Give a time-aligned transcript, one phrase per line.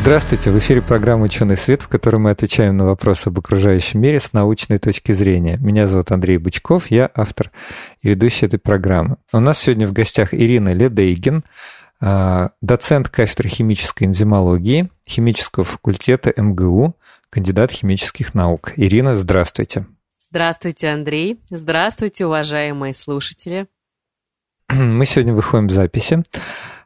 [0.00, 4.18] Здравствуйте, в эфире программа «Ученый свет», в которой мы отвечаем на вопросы об окружающем мире
[4.18, 5.58] с научной точки зрения.
[5.58, 7.50] Меня зовут Андрей Бычков, я автор
[8.00, 9.18] и ведущий этой программы.
[9.30, 11.44] У нас сегодня в гостях Ирина Ледейгин,
[12.00, 16.96] а, доцент кафедры химической энзимологии химического факультета МГУ,
[17.28, 18.72] кандидат химических наук.
[18.76, 19.84] Ирина, здравствуйте.
[20.18, 21.40] Здравствуйте, Андрей.
[21.50, 23.66] Здравствуйте, уважаемые слушатели.
[24.70, 26.22] Мы сегодня выходим в записи.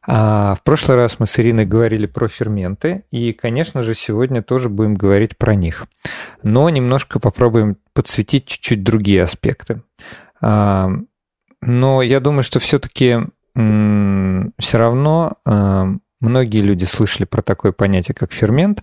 [0.06, 4.68] А в прошлый раз мы с Ириной говорили про ферменты, и, конечно же, сегодня тоже
[4.68, 5.86] будем говорить про них.
[6.42, 9.82] Но немножко попробуем подсветить чуть-чуть другие аспекты.
[10.40, 10.90] А,
[11.62, 13.18] но я думаю, что все-таки
[13.56, 15.86] все равно а,
[16.20, 18.82] многие люди слышали про такое понятие, как фермент,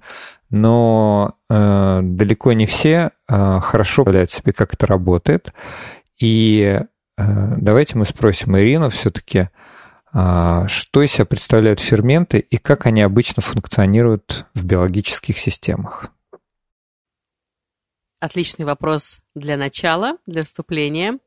[0.50, 5.54] но а, далеко не все хорошо представляют себе, как это работает.
[6.20, 6.82] И
[7.18, 9.50] давайте мы спросим Ирину все-таки, а,
[10.14, 16.12] что из себя представляют ферменты и как они обычно функционируют в биологических системах?
[18.20, 21.18] Отличный вопрос для начала, для вступления.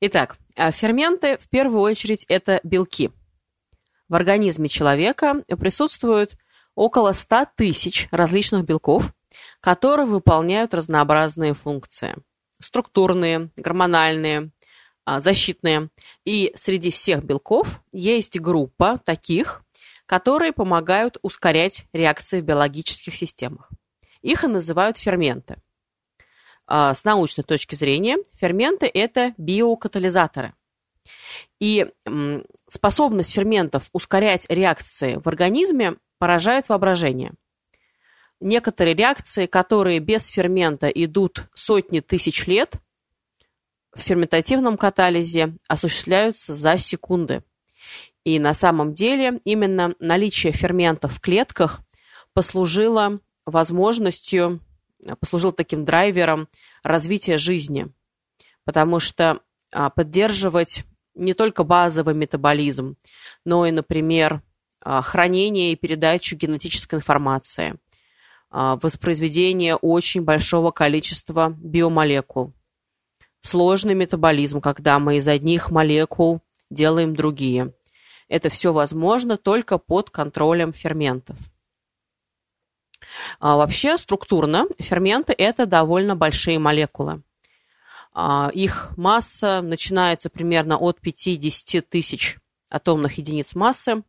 [0.00, 3.10] Итак, а ферменты в первую очередь это белки.
[4.08, 6.36] В организме человека присутствует
[6.74, 9.12] около 100 тысяч различных белков,
[9.60, 12.14] которые выполняют разнообразные функции.
[12.60, 14.59] Структурные, гормональные, а,
[15.18, 15.88] защитные.
[16.24, 19.64] И среди всех белков есть группа таких,
[20.06, 23.68] которые помогают ускорять реакции в биологических системах.
[24.22, 25.56] Их и называют ферменты.
[26.66, 30.54] А, с научной точки зрения, ферменты– это биокатализаторы.
[31.58, 31.90] И
[32.68, 37.32] способность ферментов ускорять реакции в организме поражает воображение.
[38.40, 42.74] Некоторые реакции, которые без фермента идут сотни тысяч лет–
[43.94, 47.42] в ферментативном катализе осуществляются за секунды.
[48.24, 51.80] И на самом деле именно наличие ферментов в клетках
[52.32, 54.60] послужило возможностью,
[55.18, 56.48] послужило таким драйвером
[56.82, 57.88] развития жизни.
[58.64, 59.40] Потому что
[59.72, 60.84] а, поддерживать
[61.14, 62.96] не только базовый метаболизм,
[63.44, 64.42] но и, например,
[64.82, 67.76] а, хранение и передачу генетической информации,
[68.50, 72.52] а, воспроизведение очень большого количества биомолекул–
[73.42, 76.40] Сложный метаболизм, когда мы из одних молекул
[76.70, 77.72] делаем другие.
[78.28, 81.36] Это все возможно только под контролем ферментов.
[83.38, 87.22] А вообще структурно ферменты– это довольно большие молекулы.
[88.12, 94.02] А их масса начинается примерно от 50 тысяч атомных единиц массы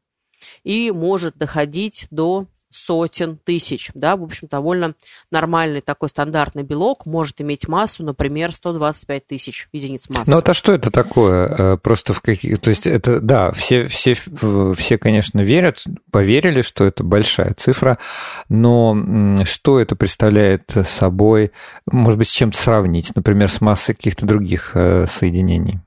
[0.63, 3.91] и может доходить до сотен тысяч.
[3.93, 4.95] Да, в общем, довольно
[5.29, 10.31] нормальный такой стандартный белок может иметь массу, например, 125 тысяч единиц массы.
[10.31, 11.47] Ну, это что это такое?
[11.47, 12.59] Э, просто в каких...
[12.61, 14.15] То есть это, да, все, все,
[14.75, 17.97] все, конечно, верят, поверили, что это большая цифра,
[18.49, 21.51] но что это представляет собой?
[21.85, 23.13] Может быть, с чем-то сравнить?
[23.15, 25.79] Например, с массой каких-то других э, соединений?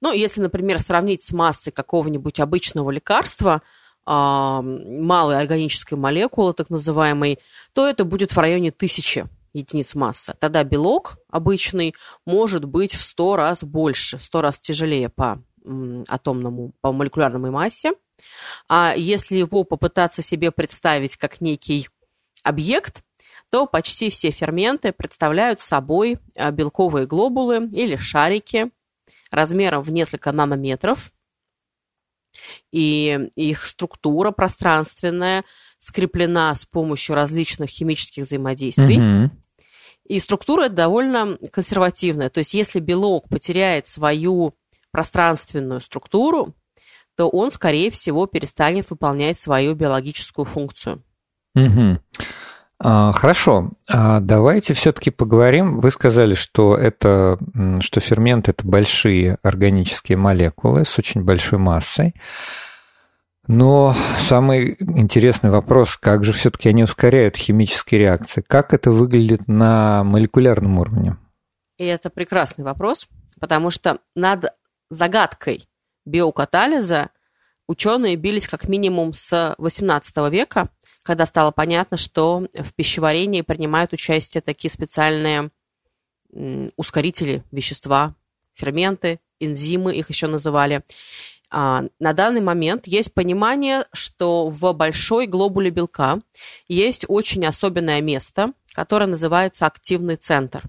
[0.00, 3.62] Ну, если, например, сравнить с массой какого-нибудь обычного лекарства–
[4.10, 7.38] малой органической молекулы, так называемой,
[7.74, 10.34] то это будет в районе тысячи единиц массы.
[10.38, 15.42] Тогда белок обычный может быть в 100 раз больше, в 100 раз тяжелее по
[16.08, 17.92] атомному, по молекулярной массе.
[18.68, 21.88] А если его попытаться себе представить как некий
[22.42, 23.02] объект,
[23.50, 28.70] то почти все ферменты представляют собой а, белковые глобулы или шарики
[29.30, 31.12] размером в несколько нанометров,
[32.72, 35.44] и их структура пространственная
[35.78, 38.98] скреплена с помощью различных химических взаимодействий.
[38.98, 39.30] Mm-hmm.
[40.08, 42.30] И структура довольно консервативная.
[42.30, 44.54] То есть если белок потеряет свою
[44.90, 46.54] пространственную структуру,
[47.16, 51.02] то он, скорее всего, перестанет выполнять свою биологическую функцию.
[51.54, 51.98] Угу.
[52.80, 55.80] А, хорошо, а давайте все-таки поговорим.
[55.80, 57.38] Вы сказали, что это,
[57.80, 62.14] что ферменты это большие органические молекулы с очень большой массой.
[63.48, 68.44] Но самый интересный вопрос, как же все-таки они ускоряют химические реакции?
[68.46, 71.16] Как это выглядит на молекулярном уровне?
[71.78, 73.08] И это прекрасный вопрос,
[73.40, 74.52] потому что над
[74.90, 75.68] загадкой
[76.04, 77.08] биокатализа
[77.66, 80.68] ученые бились как минимум с XVIII века,
[81.08, 85.50] когда стало понятно, что в пищеварении принимают участие такие специальные
[86.76, 88.14] ускорители вещества,
[88.52, 90.82] ферменты, энзимы их еще называли.
[91.48, 96.20] А, на данный момент есть понимание, что в большой глобуле белка
[96.66, 100.64] есть очень особенное место, которое называется активный центр.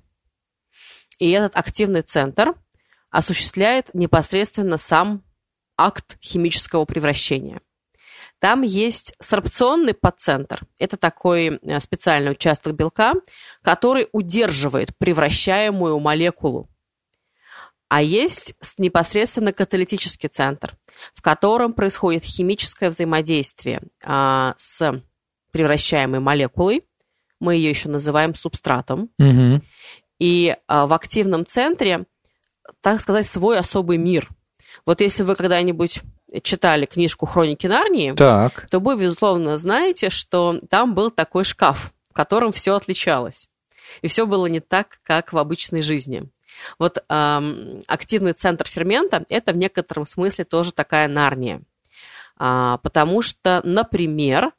[1.17, 2.55] И этот активный центр
[3.09, 5.21] осуществляет непосредственно сам
[5.75, 7.59] акт химического превращения.
[8.39, 10.61] Там есть сорбционный подцентр.
[10.77, 13.13] Это такой э, специальный участок белка,
[13.61, 16.69] который удерживает превращаемую молекулу.
[17.89, 20.77] А есть непосредственно каталитический центр,
[21.13, 25.01] в котором происходит химическое взаимодействие а, с
[25.51, 26.83] превращаемой молекулой.
[27.39, 29.09] Мы ее еще называем субстратом.
[29.17, 29.61] Угу.
[30.19, 32.05] И а, в активном центре,
[32.81, 34.29] так сказать, свой особый мир.
[34.85, 36.01] Вот если вы когда-нибудь
[36.43, 38.67] читали книжку «Хроники Нарнии», так.
[38.69, 43.47] то вы, безусловно, знаете, что там был такой шкаф, в котором все отличалось.
[44.01, 46.29] И все было не так, как в обычной жизни.
[46.77, 51.61] Вот эм, активный центр фермента– это в некотором смысле тоже такая Нарния.
[52.37, 54.51] А, потому что, например,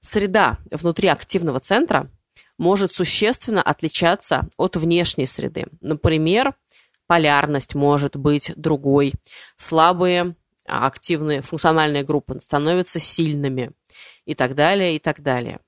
[0.00, 2.10] среда внутри активного центра
[2.58, 5.66] может существенно отличаться от внешней среды.
[5.80, 6.54] Например,
[7.06, 9.12] полярность может быть другой,
[9.56, 10.34] слабые
[10.66, 13.72] а, активные функциональные группы становятся сильными
[14.24, 15.60] и так далее, и так далее.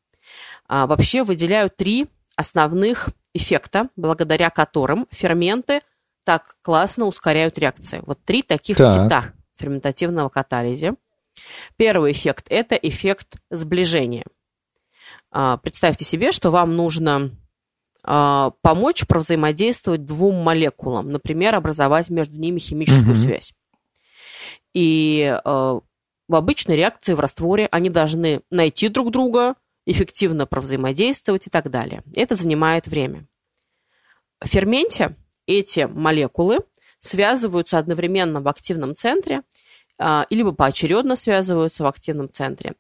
[0.68, 2.06] А, вообще выделяют три
[2.36, 5.80] основных эффекта, благодаря которым ферменты
[6.24, 8.02] так классно ускоряют реакции.
[8.06, 8.94] Вот три таких так.
[8.94, 10.94] кита ферментативного катализа.
[11.76, 14.24] Первый эффект– это эффект сближения.
[15.30, 17.30] А, представьте себе, что вам нужно
[18.06, 23.16] помочь провзаимодействовать двум молекулам, например, образовать между ними химическую угу.
[23.16, 23.54] связь.
[24.74, 25.80] И э,
[26.28, 29.54] в обычной реакции в растворе они должны найти друг друга,
[29.86, 32.02] эффективно провзаимодействовать и так далее.
[32.14, 33.26] Это занимает время.
[34.40, 35.16] В ферменте
[35.46, 36.60] эти молекулы
[36.98, 39.42] связываются одновременно в активном центре,
[39.98, 42.74] э, либо поочередно связываются в активном центре,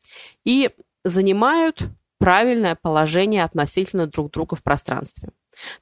[0.44, 0.70] и
[1.04, 1.82] занимают
[2.18, 5.28] правильное положение относительно друг друга в пространстве.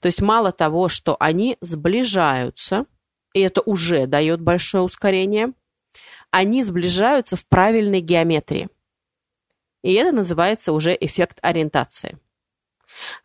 [0.01, 2.87] То есть мало того, что они сближаются,
[3.33, 5.53] и это уже дает большое ускорение,
[6.33, 8.69] они сближаются в правильной геометрии.
[9.83, 12.19] И это называется уже эффект ориентации.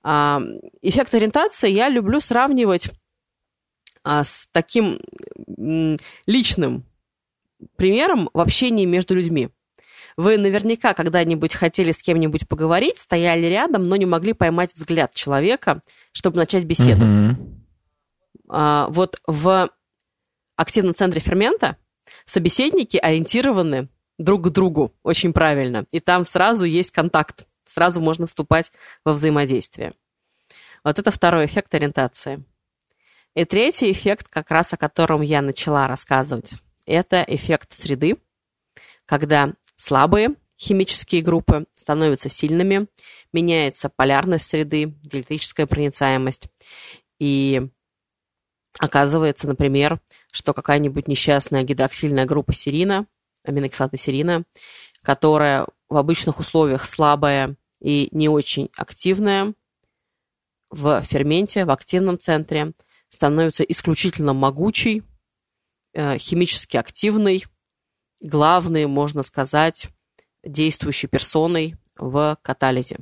[0.03, 0.41] А,
[0.81, 2.89] эффект ориентации я люблю сравнивать
[4.03, 4.99] а, с таким
[6.25, 6.85] личным
[7.75, 9.49] примером в общении между людьми.
[10.17, 15.81] Вы наверняка когда-нибудь хотели с кем-нибудь поговорить, стояли рядом, но не могли поймать взгляд человека,
[16.11, 17.05] чтобы начать беседу.
[17.05, 18.87] Mm-hmm.
[18.89, 19.69] Вот в
[20.55, 21.77] активном центре фермента
[22.27, 23.89] собеседники ориентированы
[24.19, 25.85] друг к другу очень правильно.
[25.91, 28.71] И там сразу есть контакт, сразу можно вступать
[29.03, 29.93] во взаимодействие.
[30.83, 32.43] Вот это второй эффект ориентации.
[33.33, 36.53] И третий эффект, как раз о котором я начала рассказывать,
[36.85, 38.17] это эффект среды,
[39.05, 42.87] когда слабые химические группы становятся сильными,
[43.31, 46.47] меняется полярность среды, диэлектрическая проницаемость,
[47.19, 47.69] и
[48.79, 49.99] оказывается, например,
[50.37, 53.07] что какая-нибудь несчастная гидроксильная группа серина,
[53.43, 54.43] аминокислоты серина,
[55.01, 59.55] которая в обычных условиях слабая и не очень активная,
[60.69, 62.73] в ферменте, в активном центре,
[63.09, 65.01] становится исключительно могучей,
[65.93, 67.45] э, химически активной,
[68.21, 69.87] главной, можно сказать,
[70.43, 72.99] действующей персоной в катализе.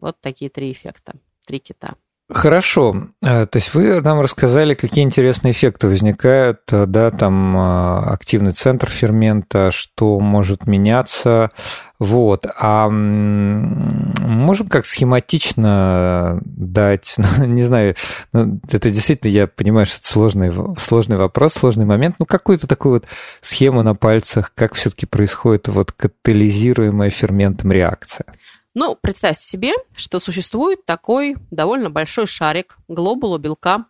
[0.00, 1.96] Вот такие три эффекта, три кита.
[2.32, 3.08] Хорошо.
[3.22, 8.52] Э, то есть вы нам рассказали, какие интересные эффекты возникают, э, да, там э, активный
[8.52, 11.50] центр фермента, что может меняться.
[11.98, 12.46] Вот.
[12.56, 17.96] А можем как схематично дать, ну, не знаю,
[18.32, 22.94] ну, это действительно, я понимаю, что это сложный, сложный вопрос, сложный момент, ну, какую-то такую
[22.94, 23.06] вот
[23.40, 28.26] схему на пальцах, как все-таки происходит вот катализируемая ферментом реакция?
[28.72, 33.86] Ну, представьте себе, что существует такой довольно большой шарик глобула белка,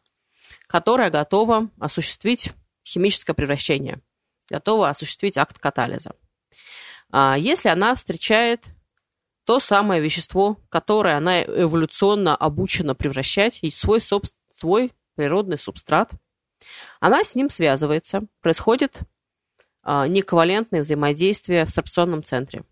[0.67, 4.01] которая готова осуществить химическое превращение,
[4.49, 6.13] готова осуществить акт катализа.
[7.11, 8.65] А если она встречает
[9.45, 16.11] то самое вещество, которое она эволюционно обучена превращать, и свой, свой природный субстрат,
[17.01, 19.01] она с ним связывается, происходит
[19.83, 22.63] а, нековалентное взаимодействие в сорбционном центре.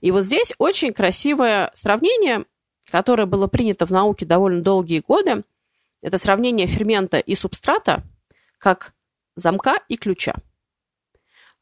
[0.00, 2.44] И вот здесь очень красивое сравнение,
[2.90, 5.44] которое было принято в науке довольно долгие годы.
[6.00, 8.02] Это сравнение фермента и субстрата
[8.58, 8.92] как
[9.36, 10.34] замка и ключа.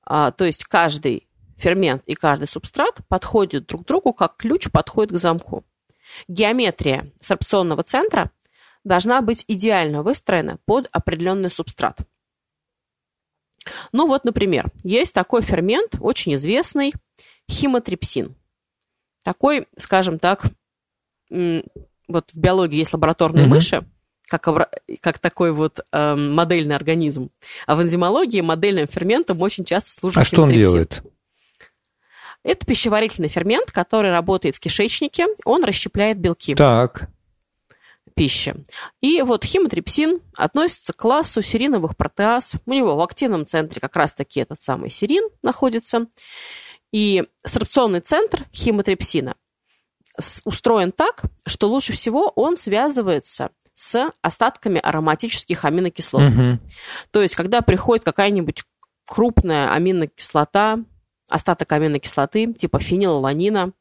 [0.03, 5.13] А, то есть каждый фермент и каждый субстрат подходят друг к другу, как ключ подходит
[5.13, 5.65] к замку.
[6.29, 8.31] Геометрия сорбционного центра
[8.85, 11.99] должна быть идеально выстроена под определенный субстрат.
[13.93, 16.93] Ну вот, например, есть такой фермент, очень известный,
[17.51, 18.35] химотрипсин.
[19.23, 20.47] Такой, скажем так,
[21.29, 23.49] вот в биологии есть лабораторные mm-hmm.
[23.49, 23.85] мыши,
[24.29, 24.47] как,
[25.01, 27.31] как такой вот э, модельный организм.
[27.67, 31.03] А в энзимологии модельным ферментом очень часто служит А что он делает?
[32.43, 36.55] Это пищеварительный фермент, который работает в кишечнике, он расщепляет белки.
[36.55, 37.09] Так.
[38.15, 38.55] Пищи.
[39.01, 42.55] И вот химотрипсин относится к классу сериновых протеаз.
[42.65, 46.07] У него в активном центре как раз-таки этот самый серин находится.
[46.97, 49.37] И сорбционный центр химотрипсина
[50.47, 56.23] устроен так, что лучше всего он связывается с остатками ароматических аминокислот.
[56.23, 56.59] Угу.
[57.11, 58.63] То есть, когда приходит какая-нибудь
[59.05, 60.79] крупная аминокислота,
[61.29, 63.73] остаток аминокислоты, типа фенилаланина,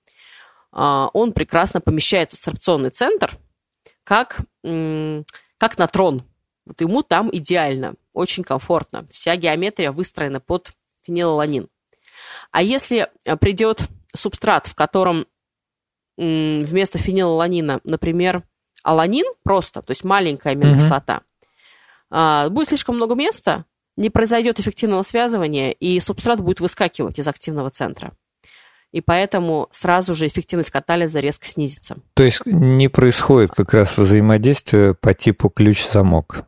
[0.74, 3.38] а, он прекрасно помещается в сорбционный центр,
[4.04, 6.24] как, как натрон.
[6.66, 9.08] Вот ему там идеально, очень комфортно.
[9.10, 11.70] Вся геометрия выстроена под фенилаланин.
[12.52, 15.28] А если э, придет субстрат, в котором
[16.18, 18.44] вместо фенилаланина, например,
[18.84, 21.24] аланин просто, то есть маленькая аминокислота,
[22.10, 22.50] mm-hmm.
[22.52, 23.66] будет слишком много места,
[23.98, 28.14] не произойдет эффективного связывания, и субстрат будет выскакивать из активного центра.
[28.92, 31.98] И поэтому сразу же эффективность катализа резко снизится.
[32.14, 36.46] То есть не происходит как раз взаимодействие по типу ключ-замок.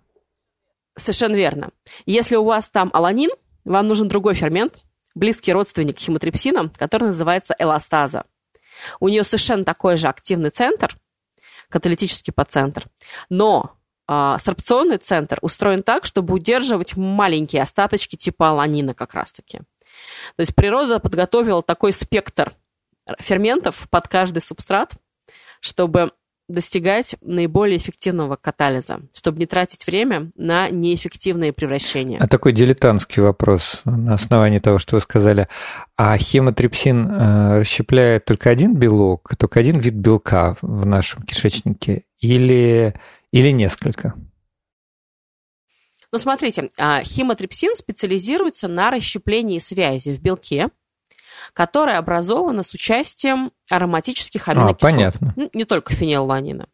[0.95, 1.71] Совершенно верно.
[2.05, 3.31] Если у вас там аланин,
[3.65, 4.75] вам нужен другой фермент,
[5.17, 8.25] близкий родственник химотрипсина, который называется эластаза.
[9.00, 10.95] У нее совершенно такой же активный центр,
[11.69, 12.86] каталитический подцентр,
[13.29, 13.75] но
[14.07, 19.59] э, сорбционный центр устроен так, чтобы удерживать маленькие остаточки типа аланина как раз-таки.
[20.36, 22.53] То есть природа подготовила такой спектр
[23.19, 24.93] ферментов под каждый субстрат,
[25.59, 26.12] чтобы
[26.47, 32.19] достигать наиболее эффективного катализа, чтобы не тратить время на неэффективные превращения.
[32.19, 35.47] А такой дилетантский вопрос на основании того, что вы сказали.
[35.97, 42.95] А хемотрипсин э, расщепляет только один белок, только один вид белка в нашем кишечнике или,
[43.31, 44.13] или несколько?
[46.13, 50.69] Ну, смотрите, а, химотрипсин специализируется на расщеплении связи в белке,
[51.53, 54.84] которая образована с участием ароматических а, аминокислот.
[54.84, 55.36] А, понятно.
[55.53, 56.67] Не только фенилланина.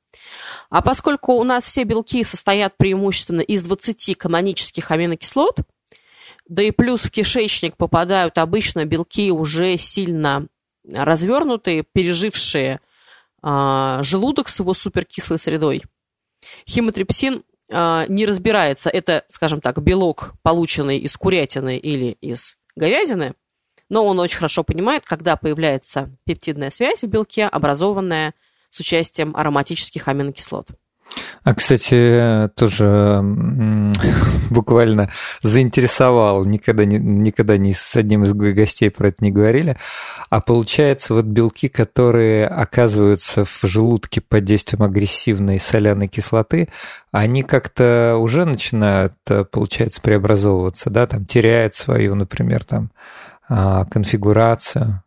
[0.70, 5.60] А поскольку у нас все белки состоят преимущественно из 20 канонических аминокислот,
[6.48, 10.48] да и плюс в кишечник попадают обычно белки уже сильно
[10.90, 12.82] развернутые, пережившие
[13.42, 15.84] э, желудок с его суперкислой средой.
[16.68, 23.36] Химотрипсин э, не разбирается, это, скажем так, белок, полученный из курятины или из говядины,
[23.90, 28.34] но он очень хорошо понимает, когда появляется пептидная связь в белке, образованная
[28.70, 30.70] с участием ароматических аминокислот.
[31.44, 33.22] А, кстати, тоже
[34.50, 35.12] буквально
[35.42, 39.78] заинтересовал, никогда, никогда ни с одним из гостей про это не говорили,
[40.30, 46.70] а получается вот белки, которые оказываются в желудке под действием агрессивной соляной кислоты,
[47.12, 52.92] они как-то уже начинают, э, получается, преобразовываться, да, там теряют свою, например, там
[53.48, 55.04] конфигурацию.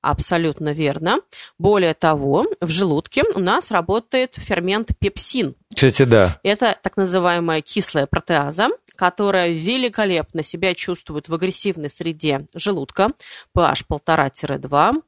[0.00, 1.18] Абсолютно верно.
[1.58, 5.56] Более того, в желудке у нас работает фермент пепсин.
[5.74, 6.38] Кстати, да.
[6.44, 13.10] Это так называемая кислая протеаза, которая великолепно себя чувствует в агрессивной среде желудка,
[13.56, 15.02] pH 1,5-2.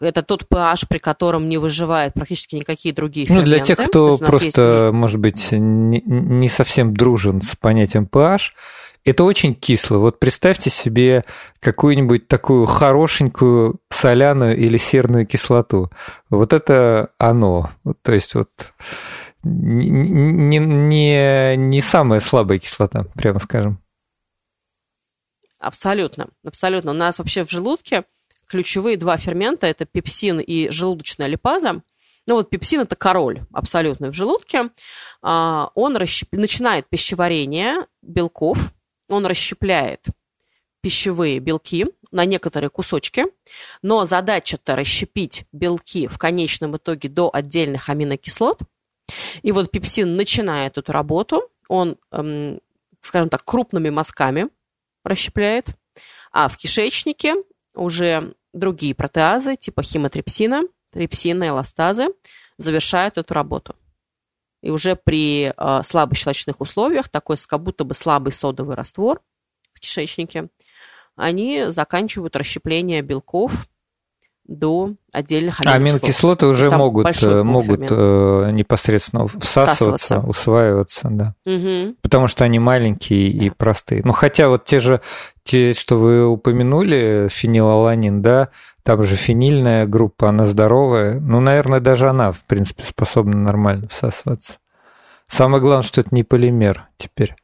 [0.00, 3.48] Это тот pH, при котором не выживают практически никакие другие ферменты.
[3.48, 4.92] Ну, для тех, кто То просто, есть...
[4.92, 8.52] может быть, не, не совсем дружен с понятием pH,
[9.06, 9.98] это очень кисло.
[9.98, 11.24] Вот представьте себе
[11.60, 15.90] какую-нибудь такую хорошенькую соляную или серную кислоту.
[16.28, 17.70] Вот это оно.
[18.02, 18.50] То есть вот
[19.44, 23.80] не, не, не самая слабая кислота, прямо скажем.
[25.58, 26.90] Абсолютно, абсолютно.
[26.90, 28.04] У нас вообще в желудке
[28.48, 31.82] ключевые два фермента– это пепсин и желудочная липаза.
[32.26, 34.70] Ну вот пепсин– это король абсолютно в желудке.
[35.22, 36.32] А, он расщеп...
[36.32, 38.58] начинает пищеварение белков,
[39.08, 40.06] он расщепляет
[40.86, 43.26] пищевые белки на некоторые кусочки,
[43.82, 48.60] но задача-то расщепить белки в конечном итоге до отдельных аминокислот.
[49.42, 52.60] И вот пепсин начинает эту работу, он, эм,
[53.00, 54.48] скажем так, крупными мазками
[55.04, 55.66] расщепляет,
[56.30, 57.34] а в кишечнике
[57.76, 62.08] уже другие протеазы типа химотрипсина, трипсина, эластазы
[62.58, 63.76] завершают эту работу.
[64.62, 69.22] И уже при э, слабых щелочных условиях, такой как будто бы слабый содовый раствор
[69.74, 70.48] в кишечнике,
[71.14, 73.68] они заканчивают расщепление белков
[74.48, 80.20] до отдельных аминокислоты уже могут, э, могут э, непосредственно всасываться, всасываться.
[80.20, 81.34] усваиваться, да.
[81.44, 81.96] Угу.
[82.02, 83.44] Потому что они маленькие да.
[83.44, 84.02] и простые.
[84.04, 85.00] Ну, хотя вот те же,
[85.42, 88.50] те, что вы упомянули, фенилаланин, да,
[88.82, 91.18] там же фенильная группа, она здоровая.
[91.18, 94.58] Ну, наверное, даже она, в принципе, способна нормально всасываться.
[95.28, 97.34] Самое главное, что это не полимер теперь.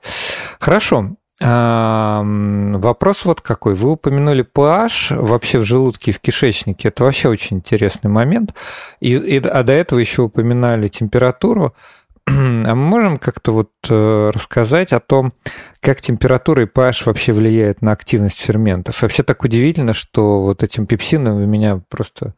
[0.61, 1.17] Хорошо.
[1.41, 3.75] Вопрос вот какой.
[3.75, 6.89] Вы упомянули pH вообще в желудке и в кишечнике.
[6.89, 8.55] Это вообще очень интересный момент.
[9.01, 11.75] И, и, а до этого еще упоминали температуру.
[12.27, 15.33] А мы можем как-то вот э, рассказать о том,
[15.81, 19.03] как температура и pH вообще влияет на активность ферментов?
[19.03, 22.35] Вообще так удивительно, что вот этим пепсином вы меня просто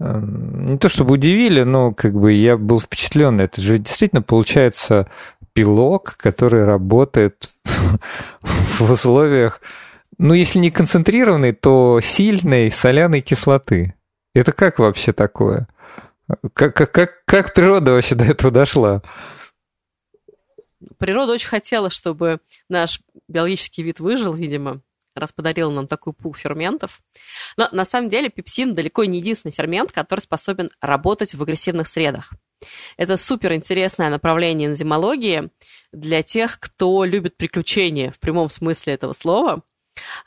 [0.00, 3.38] эм, не то чтобы удивили, но как бы я был впечатлен.
[3.40, 5.08] Это же действительно получается
[5.58, 7.50] пилок, который работает
[8.42, 9.60] в условиях,
[10.16, 13.94] ну, если не концентрированной, то сильной соляной кислоты.
[14.34, 15.66] Это как вообще такое?
[16.54, 19.02] Как, как, как, как природа вообще до этого дошла?
[20.96, 22.38] Природа очень хотела, чтобы
[22.68, 24.80] наш биологический вид выжил, видимо,
[25.16, 27.00] раз подарила нам такой пул ферментов.
[27.56, 32.32] Но на самом деле пепсин далеко не единственный фермент, который способен работать в агрессивных средах.
[32.96, 35.50] Это супер интересное направление энзимологии
[35.92, 39.62] для тех, кто любит приключения в прямом смысле этого слова.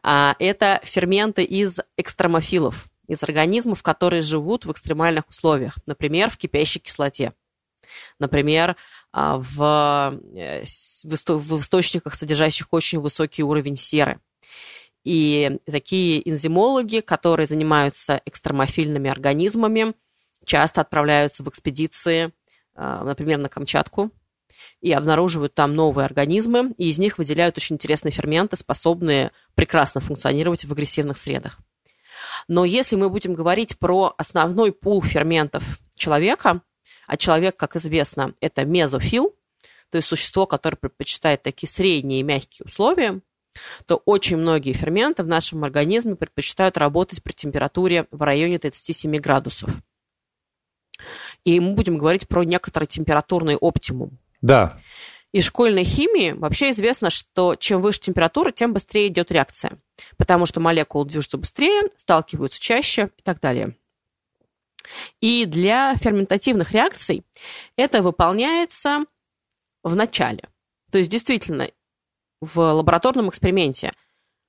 [0.04, 6.80] А, это ферменты из экстремофилов, из организмов, которые живут в экстремальных условиях, например, в кипящей
[6.80, 7.34] кислоте,
[8.20, 8.76] например,
[9.12, 14.20] а, в, э, в источниках, содержащих очень высокий уровень серы.
[15.04, 19.94] И такие энзимологи, которые занимаются экстремофильными организмами,
[20.46, 22.32] часто отправляются в экспедиции,
[22.76, 24.12] а, например, на Камчатку,
[24.82, 30.66] и обнаруживают там новые организмы, и из них выделяют очень интересные ферменты, способные прекрасно функционировать
[30.66, 31.60] в агрессивных средах.
[32.48, 36.62] Но если мы будем говорить про основной пул ферментов человека,
[37.08, 39.36] а человек, как известно, это мезофил,
[39.90, 43.22] то есть существо, которое предпочитает такие средние мягкие условия,
[43.86, 49.70] то очень многие ферменты в нашем организме предпочитают работать при температуре в районе 37 градусов.
[51.44, 54.18] И мы будем говорить про некоторый температурный оптимум.
[54.42, 54.80] Да.
[55.32, 59.80] Из школьной химии вообще известно, что чем выше температура, тем быстрее идет реакция,
[60.18, 63.76] потому что молекулы движутся быстрее, сталкиваются чаще и так далее.
[65.22, 67.24] И для ферментативных реакций
[67.78, 69.06] это выполняется
[69.84, 70.50] в начале.
[70.92, 71.70] То есть действительно
[72.42, 73.94] в лабораторном эксперименте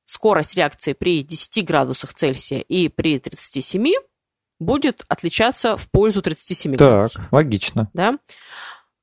[0.05, 3.93] скорость реакции при 10 градусах Цельсия и при 37
[4.63, 7.23] будет отличаться в пользу 37 так, градусов.
[7.23, 7.91] Так, логично.
[7.93, 8.19] Да?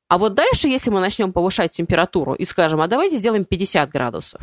[0.08, 4.42] А вот дальше, если мы начнем повышать температуру и скажем, а давайте сделаем 50 градусов,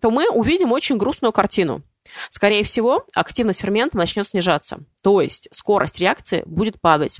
[0.00, 1.82] то мы увидим очень грустную картину.
[2.30, 7.18] Скорее всего, активность фермента начнет снижаться, то есть скорость реакции будет падать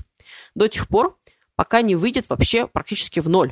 [0.55, 1.17] до тех пор,
[1.55, 3.51] пока не выйдет вообще практически в ноль.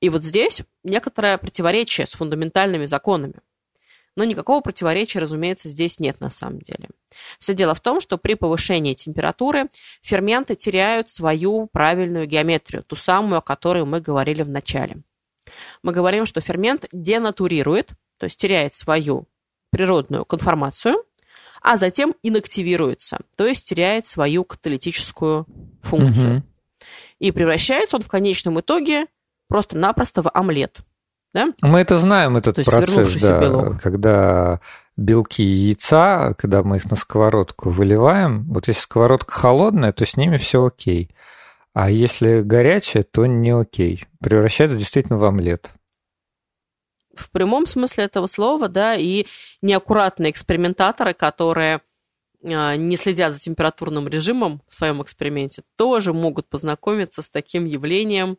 [0.00, 3.34] И вот здесь некоторое противоречие с фундаментальными законами.
[4.16, 6.88] Но никакого противоречия, разумеется, здесь нет на самом деле.
[7.38, 9.68] Все дело в том, что при повышении температуры
[10.02, 15.02] ферменты теряют свою правильную геометрию, ту самую, о которой мы говорили в начале.
[15.82, 19.26] Мы говорим, что фермент денатурирует, то есть теряет свою
[19.70, 21.04] природную конформацию,
[21.62, 25.46] а затем инактивируется, то есть теряет свою каталитическую
[25.82, 26.38] функцию.
[26.38, 26.42] Угу.
[27.20, 29.06] И превращается он в конечном итоге
[29.48, 30.80] просто-напросто в омлет–
[31.32, 31.48] да?
[31.62, 33.80] Мы это знаем, этот То процесс, да, белок.
[33.80, 34.60] когда
[34.96, 40.36] белки яйца, когда мы их на сковородку выливаем, вот если сковородка холодная, то с ними
[40.36, 41.14] все окей.
[41.74, 44.04] А если горячая, то не окей.
[44.20, 45.70] Превращается действительно в омлет.
[47.14, 49.26] В прямом смысле этого слова, да, и
[49.62, 51.80] неаккуратные экспериментаторы, которые
[52.44, 58.38] а, не следят за температурным режимом в своем эксперименте, тоже могут познакомиться с таким явлением.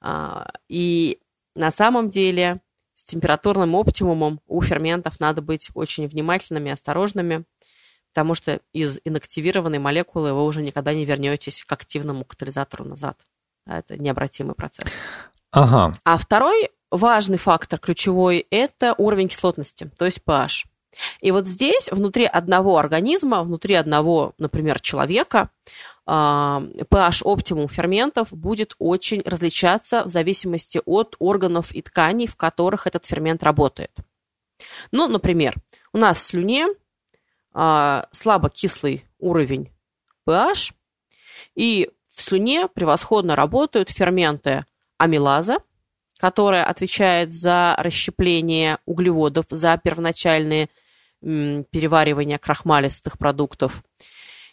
[0.00, 1.20] А, и
[1.56, 2.60] на самом деле
[2.94, 7.44] с температурным оптимумом у ферментов надо быть очень внимательными, осторожными,
[8.12, 13.18] потому что из инактивированной молекулы вы уже никогда не вернетесь к активному катализатору назад.
[13.66, 14.92] Это необратимый процесс.
[15.50, 15.94] Ага.
[16.04, 20.64] А второй важный фактор, ключевой, это уровень кислотности, то есть pH.
[21.20, 25.50] И вот здесь, внутри одного организма, внутри одного, например, человека,
[26.06, 33.04] pH оптимум ферментов будет очень различаться в зависимости от органов и тканей, в которых этот
[33.06, 33.90] фермент работает.
[34.92, 35.54] Ну, например,
[35.92, 36.68] у нас в слюне
[37.52, 39.70] а, слабо кислый уровень
[40.26, 40.72] pH,
[41.54, 44.64] и в слюне превосходно работают ферменты
[44.98, 45.58] амилаза,
[46.18, 50.68] которая отвечает за расщепление углеводов, за первоначальные
[51.20, 53.82] переваривание крахмалистых продуктов.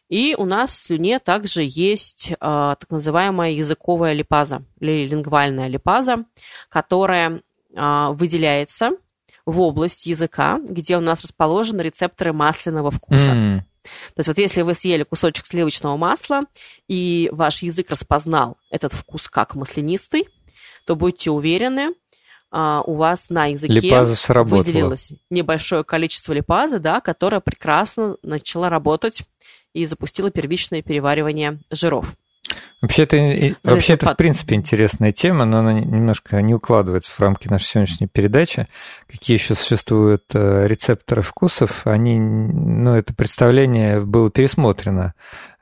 [0.10, 6.26] И у нас в слюне также есть э, так называемая языковая липаза или лингвальная липаза,
[6.70, 7.42] которая
[7.76, 8.92] э, выделяется
[9.46, 13.32] в область языка, где у нас расположены рецепторы масляного вкуса.
[13.32, 13.60] Mm.
[13.84, 16.44] То есть вот если вы съели кусочек сливочного масла,
[16.88, 20.28] и ваш язык распознал этот вкус как маслянистый,
[20.86, 21.94] то будьте уверены,
[22.56, 29.24] а, у вас на языке Липаза выделилось небольшое количество липазы, да, которое прекрасно начала работать
[29.74, 32.14] и запустила первичное переваривание жиров.
[32.80, 37.48] Вообще это, вообще это в принципе интересная тема, но она немножко не укладывается в рамки
[37.48, 38.68] нашей сегодняшней передачи.
[39.10, 41.88] Какие еще существуют э, рецепторы вкусов?
[41.88, 45.16] Они, ну, это представление было пересмотрено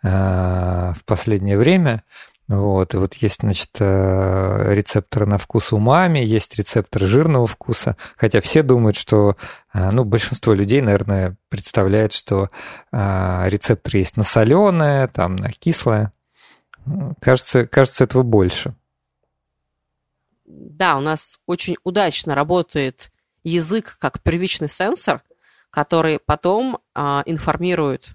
[0.04, 2.04] э, в последнее время.
[2.52, 8.42] Вот, и вот есть, значит, э, рецепторы на вкус умами, есть рецепторы жирного вкуса, хотя
[8.42, 9.38] все думают, что,
[9.74, 12.50] ну, большинство людей, наверное, представляет, что
[12.92, 16.12] рецепторы есть на соленое, там, на кислое.
[17.22, 18.76] Кажется, кажется, этого больше.
[20.44, 23.12] Да, у нас очень удачно работает
[23.44, 25.22] язык как первичный сенсор,
[25.70, 28.12] который потом а, информирует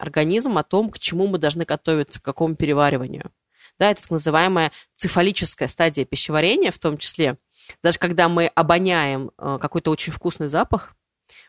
[0.00, 3.30] организм о том, к чему мы должны готовиться, к какому перевариванию.
[3.78, 7.38] Да, это так называемая цефалическая стадия пищеварения в том числе.
[7.82, 10.94] Даже когда мы обоняем а, какой-то очень вкусный запах,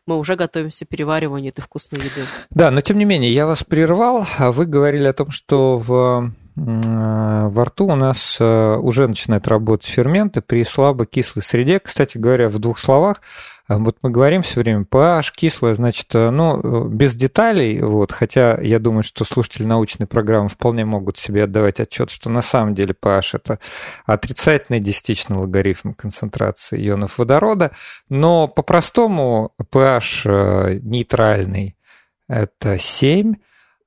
[0.06, 2.26] мы уже готовимся к перевариванию этой вкусной еды.
[2.52, 6.32] Да, но тем не менее, я вас прервал, а вы говорили о том, что в
[6.56, 11.80] во рту у нас э, уже начинают работать ферменты при слабо кислой среде.
[11.80, 13.22] Кстати говоря, в двух словах,
[13.70, 18.60] э, вот мы говорим все время pH кислое, значит, э, ну, без деталей, вот, хотя
[18.62, 22.94] я думаю, что слушатели научной программы вполне могут себе отдавать отчет, что на самом деле
[23.02, 23.60] pH это
[24.06, 27.72] отрицательный десятичный логарифм концентрации ионов водорода,
[28.10, 31.78] но по-простому pH нейтральный
[32.28, 33.36] это 7,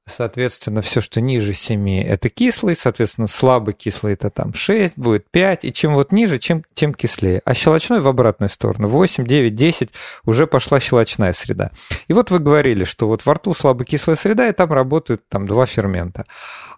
[0.06, 5.64] Соответственно, все, что ниже 7, это кислый, соответственно, слабо кислый это там 6, будет 5,
[5.64, 7.40] и чем вот ниже, чем, тем кислее.
[7.46, 9.90] А щелочной в обратную сторону, 8, 9, 10,
[10.26, 11.70] уже пошла щелочная среда.
[12.06, 15.64] И вот вы говорили, что вот во рту слабокислая среда, и там работают там два
[15.64, 16.26] фермента.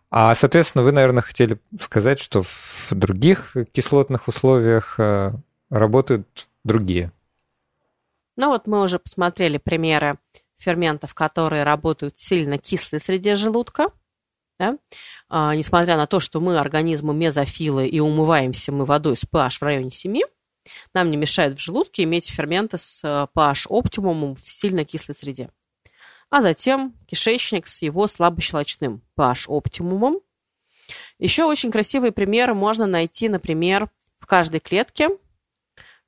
[0.08, 5.32] А, соответственно, вы, наверное, хотели сказать, что в других кислотных условиях э,
[5.68, 7.10] работают другие.
[8.36, 10.18] Ну вот мы уже посмотрели примеры
[10.58, 13.90] ферментов, которые работают сильно кислой среде желудка,
[14.58, 14.78] да?
[15.28, 19.62] а, несмотря на то, что мы организмы мезофилы и умываемся мы водой с pH в
[19.62, 20.20] районе 7,
[20.94, 25.50] нам не мешает в желудке иметь ферменты с э, pH оптимумом в сильно кислой среде.
[26.30, 30.20] А затем кишечник с его слабощелочным pH оптимумом.
[31.18, 35.08] Еще очень красивые примеры можно найти, например, в каждой клетке.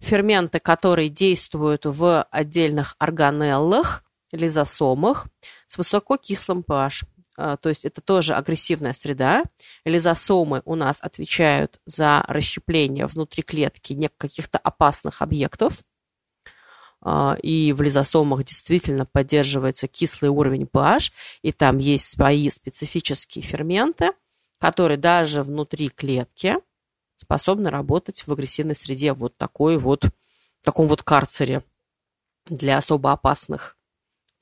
[0.00, 5.27] Ферменты, которые действуют в отдельных органеллах, лизосомах
[5.67, 7.05] с высококислым pH.
[7.37, 9.45] А, то есть это тоже агрессивная среда.
[9.85, 15.85] Лизосомы у нас отвечают за расщепление внутри клетки каких-то опасных объектов.
[17.01, 21.12] А, и в лизосомах действительно поддерживается кислый уровень pH,
[21.43, 24.11] и там есть свои специфические ферменты,
[24.59, 26.57] которые даже внутри клетки
[27.17, 31.62] способны работать в агрессивной среде вот такой вот, в таком вот карцере
[32.47, 33.78] для особо опасных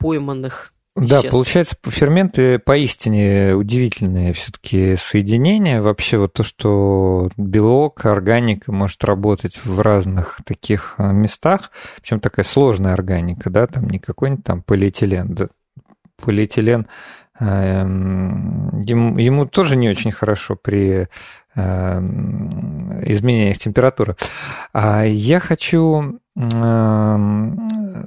[0.06, 5.82] пойманных да, получается, ферменты поистине удивительные все-таки соединения.
[5.82, 12.46] Вообще вот то, что белок, органика может работать в разных таких а, местах, причем такая
[12.46, 15.34] сложная органика, да, там не какой-нибудь там полиэтилен.
[15.34, 15.48] Да,
[16.16, 16.86] полиэтилен
[17.40, 21.08] эм, ему, ему тоже не очень хорошо при
[21.54, 24.16] эм, изменениях температуры.
[24.72, 26.20] А я хочу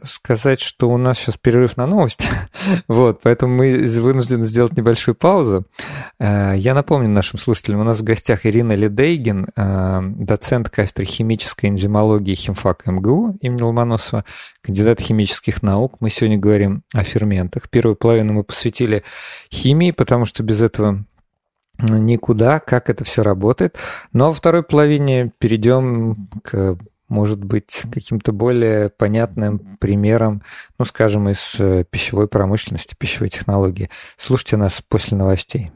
[0.06, 2.28] сказать, что у нас сейчас перерыв на новости,
[2.88, 5.65] вот, поэтому мы вынуждены сделать небольшую паузу.
[6.20, 11.72] Э, я напомню нашим слушателям, у нас в гостях Ирина Ледейгин, э, доцент кафедры химической
[11.72, 14.26] энзимологии химфак МГУ имени Ломоносова,
[14.62, 15.96] кандидат химических наук.
[16.00, 17.68] Мы сегодня говорим о ферментах.
[17.70, 19.04] Первую половину мы посвятили
[19.52, 21.04] химии, потому что без этого
[21.80, 23.78] никуда, как это все работает.
[24.13, 26.78] Но во второй половине перейдем к
[27.10, 30.41] может быть каким-то более понятным примером,
[30.78, 33.89] ну, скажем, из э, пищевой промышленности, пищевой технологии.
[34.17, 35.72] Слушайте нас после новостей.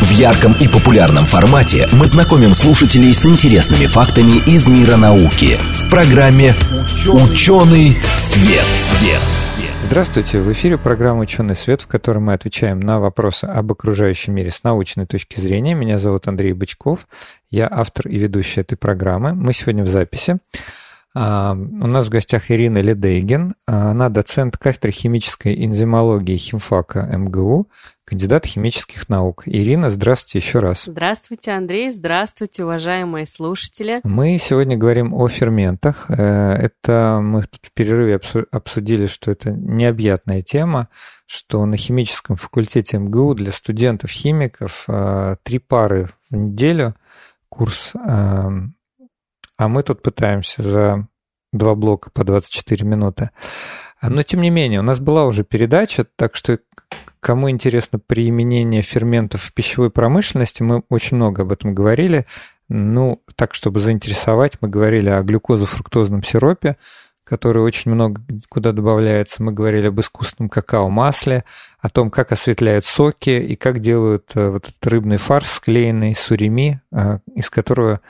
[0.00, 5.88] В ярком и популярном формате мы знакомим слушателей с интересными фактами из мира науки в
[5.88, 6.54] программе
[7.06, 8.64] «Ученый свет».
[8.64, 9.43] свет.
[9.86, 14.50] Здравствуйте, в эфире программа «Ученый свет», в которой мы отвечаем на вопросы об окружающем мире
[14.50, 15.74] с научной точки зрения.
[15.74, 17.06] Меня зовут Андрей Бычков,
[17.50, 19.34] я автор и ведущий этой программы.
[19.34, 20.38] Мы сегодня в записи.
[21.16, 23.54] А, у нас в гостях Ирина Ледейген.
[23.66, 27.68] Она доцент кафедры химической энзимологии химфака МГУ,
[28.04, 29.44] кандидат химических наук.
[29.46, 30.84] Ирина, здравствуйте еще раз.
[30.86, 31.92] Здравствуйте, Андрей.
[31.92, 34.00] Здравствуйте, уважаемые слушатели.
[34.02, 36.06] Мы сегодня говорим о ферментах.
[36.10, 40.88] Э, это мы тут в перерыве обсудили, что это необъятная тема,
[41.26, 46.96] что на химическом факультете МГУ для студентов-химиков э, три пары в неделю
[47.48, 48.50] курс э,
[49.56, 51.08] а мы тут пытаемся за
[51.52, 53.30] два блока по 24 минуты.
[54.02, 56.58] Но, тем не менее, у нас была уже передача, так что
[57.20, 62.26] кому интересно применение ферментов в пищевой промышленности, мы очень много об этом говорили.
[62.68, 66.76] Ну, так, чтобы заинтересовать, мы говорили о глюкозо-фруктозном сиропе,
[67.24, 69.42] который очень много куда добавляется.
[69.42, 71.44] Мы говорили об искусственном какао-масле,
[71.78, 76.82] о том, как осветляют соки и как делают э, вот этот рыбный фарш склеенный сурими,
[76.92, 78.00] э, из которого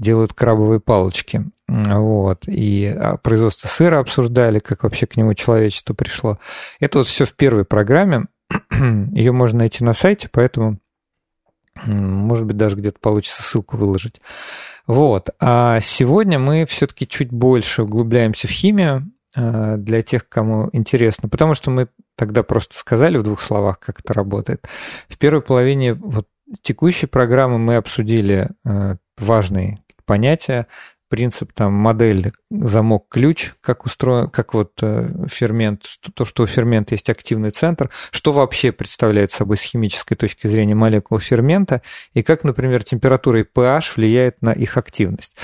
[0.00, 1.44] делают крабовые палочки.
[1.68, 2.48] Вот.
[2.48, 6.38] И а, производство сыра обсуждали, как вообще к нему человечество пришло.
[6.80, 8.24] Это вот все в первой программе.
[8.70, 10.78] Ее можно найти на сайте, поэтому,
[11.84, 14.20] может быть, даже где-то получится ссылку выложить.
[14.86, 15.30] Вот.
[15.38, 21.52] А сегодня мы все-таки чуть больше углубляемся в химию а, для тех, кому интересно, потому
[21.52, 24.66] что мы тогда просто сказали в двух словах, как это работает.
[25.08, 26.26] В первой половине вот
[26.62, 29.78] текущей программы мы обсудили а, важные
[30.10, 30.66] понятия,
[31.08, 36.94] принцип там модель замок ключ как устроен как вот э, фермент то что у фермента
[36.94, 42.42] есть активный центр что вообще представляет собой с химической точки зрения молекул фермента и как
[42.42, 45.36] например температура и pH влияет на их активность.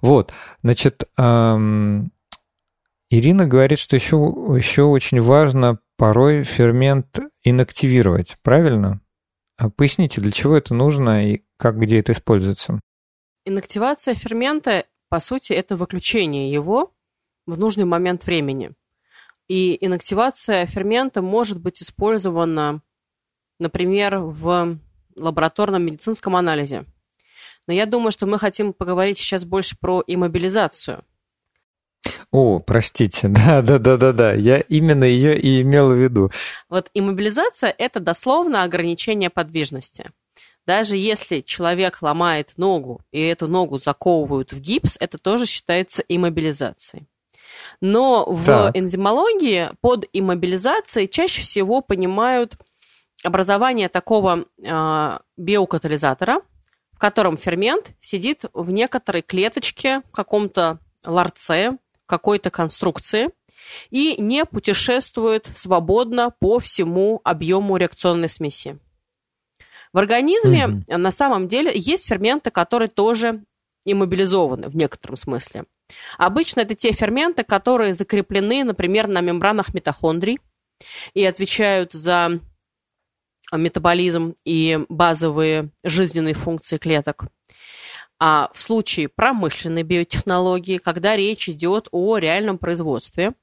[0.00, 0.32] Вот
[0.62, 2.10] значит эм,
[3.10, 9.00] Ирина говорит что еще еще очень важно порой фермент инактивировать правильно?
[9.58, 12.80] А поясните для чего это нужно и как где это используется
[13.44, 16.92] Инактивация фермента, по сути, это выключение его
[17.46, 18.72] в нужный момент времени.
[19.48, 22.80] И инактивация фермента может быть использована,
[23.58, 24.78] например, в
[25.14, 26.86] лабораторном медицинском анализе.
[27.66, 31.04] Но я думаю, что мы хотим поговорить сейчас больше про иммобилизацию.
[32.30, 36.30] О, простите, да, да, да, да, да, я именно ее и имел в виду.
[36.68, 40.10] Вот иммобилизация– это дословно ограничение подвижности.
[40.66, 47.06] Даже если человек ломает ногу, и эту ногу заковывают в гипс, это тоже считается иммобилизацией.
[47.80, 48.70] Но в да.
[48.74, 52.54] энзимологии под иммобилизацией чаще всего понимают
[53.22, 56.40] образование такого э, биокатализатора,
[56.92, 63.30] в котором фермент сидит в некоторой клеточке, в каком-то ларце, какой-то конструкции
[63.90, 68.78] и не путешествует свободно по всему объему реакционной смеси.
[69.94, 70.96] В организме mm-hmm.
[70.96, 73.44] на самом деле есть ферменты, которые тоже
[73.86, 75.64] иммобилизованы в некотором смысле.
[76.18, 80.40] Обычно это те ферменты, которые закреплены, например, на мембранах митохондрий
[81.12, 82.40] и отвечают за
[83.52, 87.26] метаболизм и базовые жизненные функции клеток.
[88.18, 93.34] А в случае промышленной биотехнологии, когда речь идет о реальном производстве,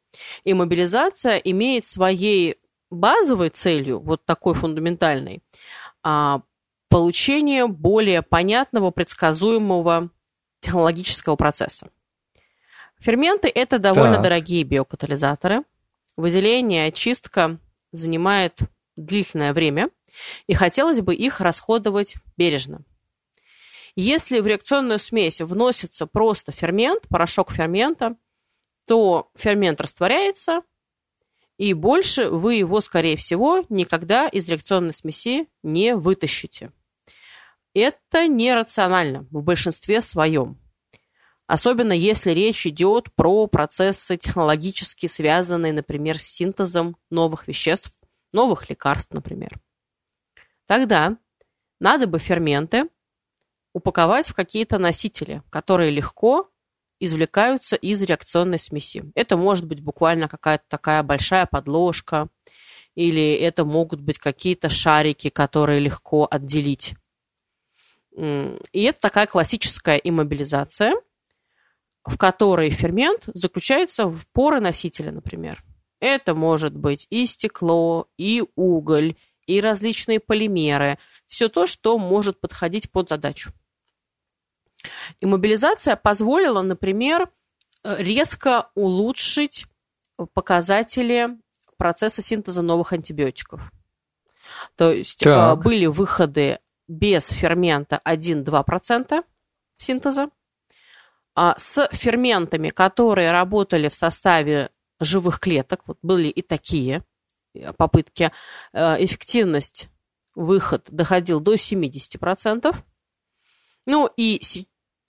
[0.43, 2.57] иммобилизация имеет своей
[2.89, 5.41] базовой целью, вот такой фундаментальной,
[6.89, 10.09] получение более понятного, предсказуемого
[10.59, 11.89] технологического процесса.
[12.99, 14.23] Ферменты– это довольно так.
[14.23, 15.63] дорогие биокатализаторы.
[16.17, 17.57] Выделение, очистка
[17.91, 18.59] занимает
[18.95, 19.89] длительное время,
[20.47, 22.83] и хотелось бы их расходовать бережно.
[23.95, 28.15] Если в реакционную смесь вносится просто фермент, порошок фермента,
[28.85, 30.61] то фермент растворяется,
[31.61, 36.71] и больше вы его, скорее всего, никогда из реакционной смеси не вытащите.
[37.75, 40.59] Это нерационально в большинстве своем.
[41.45, 47.93] Особенно если речь идет про процессы технологически связанные, например, с синтезом новых веществ,
[48.33, 49.51] новых лекарств, например.
[50.65, 51.15] Тогда
[51.79, 52.89] надо бы ферменты
[53.71, 56.49] упаковать в какие-то носители, которые легко
[57.01, 59.03] извлекаются из реакционной смеси.
[59.15, 62.29] Это может быть буквально какая-то такая большая подложка,
[62.95, 66.93] или это могут быть какие-то шарики, которые легко отделить.
[68.17, 70.93] И это такая классическая иммобилизация,
[72.03, 75.63] в которой фермент заключается в поры носителя, например.
[75.99, 80.97] Это может быть и стекло, и уголь, и различные полимеры.
[81.27, 83.51] Все то, что может подходить под задачу.
[85.19, 87.29] Иммобилизация позволила, например,
[87.83, 89.65] э, резко улучшить
[90.33, 91.29] показатели
[91.77, 93.61] процесса синтеза новых антибиотиков.
[94.75, 95.63] То есть э, так.
[95.63, 99.23] были выходы без фермента 1-2%
[99.77, 100.29] синтеза,
[101.33, 107.03] а, с ферментами, которые работали в составе живых клеток, вот были и такие
[107.53, 108.31] э, попытки,
[108.73, 109.89] э, эффективность,
[110.35, 112.75] выход доходил до 70%.
[113.87, 114.39] Ну и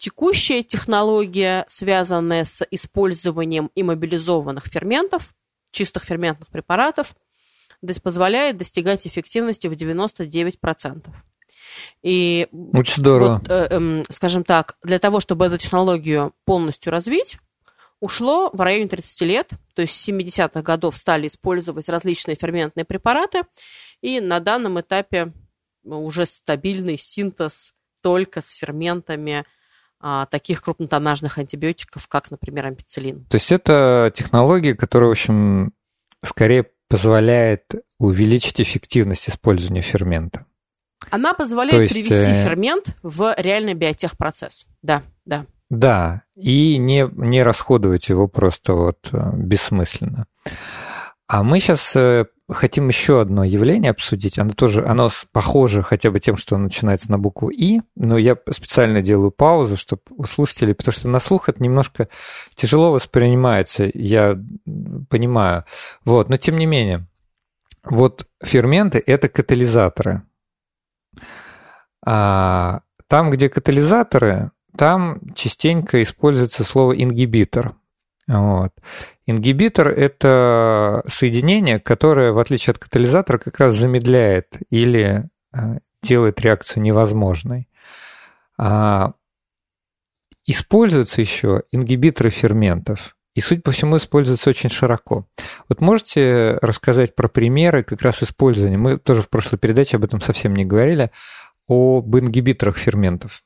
[0.03, 5.33] текущая технология, связанная с использованием иммобилизованных ферментов,
[5.71, 7.15] чистых ферментных препаратов,
[8.03, 11.07] позволяет достигать эффективности в 99%.
[12.03, 13.35] И Очень здорово.
[13.35, 17.38] Вот, э, э, скажем так, для того, чтобы эту технологию полностью развить,
[18.01, 23.43] ушло в районе 30 лет, то есть с 70-х годов стали использовать различные ферментные препараты,
[24.01, 25.33] и на данном этапе
[25.85, 29.45] уже стабильный синтез только с ферментами
[30.31, 33.25] таких крупнотоннажных антибиотиков, как, например, ампицилин.
[33.27, 35.73] То есть это технология, которая, в общем,
[36.25, 40.47] скорее позволяет увеличить эффективность использования фермента.
[41.11, 44.67] Она позволяет есть, привести э, фермент в реальный биотехпроцесс.
[44.83, 45.47] Да, да.
[45.71, 50.27] Да, и не, не расходовать его просто вот э, бессмысленно.
[51.27, 54.38] А мы сейчас э, хотим еще одно явление обсудить.
[54.38, 58.37] Оно тоже, оно похоже хотя бы тем, что оно начинается на букву «и», но я
[58.51, 62.09] специально делаю паузу, чтобы у слушателей, потому что на слух это немножко
[62.55, 64.38] тяжело воспринимается, я
[65.11, 65.65] понимаю.
[66.05, 67.07] Вот, но тем не менее,
[67.85, 70.23] вот ферменты– это катализаторы.
[72.05, 77.77] А там, где катализаторы, там частенько используется слово ингибитор.
[78.29, 78.73] Вот.
[79.27, 86.83] Ингибитор– это соединение, которое, в отличие от катализатора, как раз замедляет или а, делает реакцию
[86.83, 87.69] невозможной.
[88.59, 89.15] А
[90.47, 93.17] используются еще ингибиторы ферментов.
[93.35, 95.27] И, судя по всему, используются очень широко.
[95.69, 98.77] Вот можете рассказать про примеры как раз использования?
[98.77, 101.11] Мы тоже в прошлой передаче об этом совсем не говорили,
[101.67, 103.43] об ингибиторах ферментов.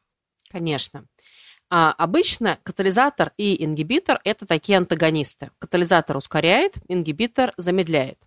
[0.51, 1.05] Конечно.
[1.68, 5.50] А обычно катализатор и ингибитор– это такие антагонисты.
[5.59, 8.18] Катализатор ускоряет, ингибитор замедляет.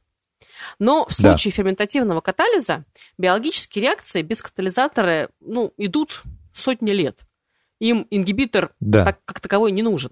[0.77, 1.55] Но в случае да.
[1.55, 2.85] ферментативного катализа
[3.17, 6.23] биологические реакции без катализатора ну, идут
[6.53, 7.21] сотни лет.
[7.79, 9.05] Им ингибитор да.
[9.05, 10.11] так, как таковой не нужен.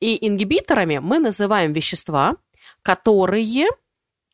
[0.00, 2.36] И ингибиторами мы называем вещества,
[2.82, 3.66] которые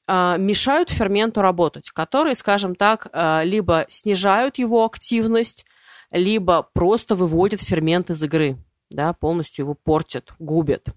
[0.07, 5.67] э, мешают ферменту работать, которые, скажем так, э, либо снижают его активность,
[6.11, 8.57] либо просто выводят фермент из игры,
[8.89, 10.89] да, полностью его портят, губят.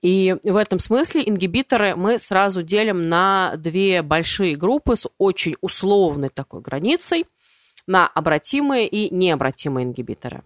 [0.00, 6.30] И в этом смысле ингибиторы мы сразу делим на две большие группы с очень условной
[6.30, 7.26] такой границей,
[7.86, 10.42] на обратимые и необратимые ингибиторы.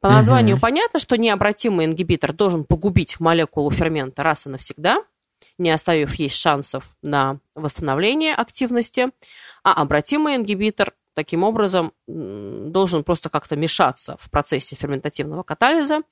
[0.00, 0.62] По названию угу.
[0.62, 5.02] понятно, что необратимый ингибитор должен погубить молекулу фермента раз и навсегда,
[5.58, 9.10] не оставив ей шансов на восстановление активности,
[9.64, 16.02] а обратимый ингибитор таким образом должен просто как-то мешаться в процессе ферментативного катализа,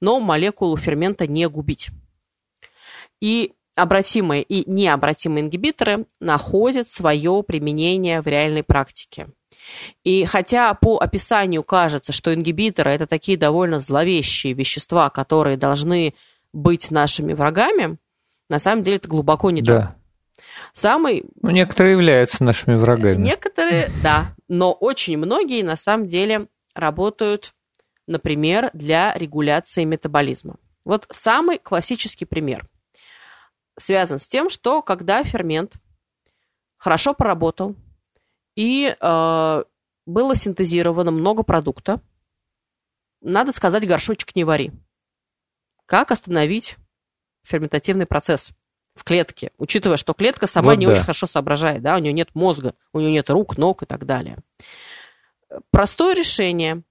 [0.00, 1.90] но молекулу фермента не губить.
[3.20, 9.28] И обратимые и необратимые ингибиторы находят свое применение в реальной практике.
[10.02, 16.14] И хотя по описанию кажется, что ингибиторы это такие довольно зловещие вещества, которые должны
[16.52, 17.98] быть нашими врагами,
[18.48, 19.80] на самом деле это глубоко не да.
[19.80, 19.96] так.
[20.72, 21.24] Самый...
[21.40, 23.22] Ну, некоторые являются нашими врагами.
[23.22, 24.33] Некоторые, да.
[24.48, 27.54] Но очень многие, на самом деле, работают,
[28.06, 30.56] например, для регуляции метаболизма.
[30.84, 32.68] Вот самый классический пример
[33.78, 35.74] связан с тем, что когда фермент
[36.76, 37.74] хорошо поработал
[38.54, 39.64] и э,
[40.06, 42.00] было синтезировано много продукта,
[43.20, 44.70] надо сказать, горшочек не вари.
[45.86, 46.76] Как остановить
[47.42, 48.52] ферментативный процесс?
[48.94, 50.92] В клетке, учитывая, что клетка сама вот не да.
[50.92, 54.06] очень хорошо соображает, да, у нее нет мозга, у нее нет рук, ног и так
[54.06, 54.38] далее.
[55.70, 56.82] Простое решение.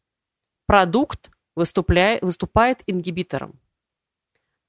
[0.66, 3.60] Продукт выступляет, выступает ингибитором.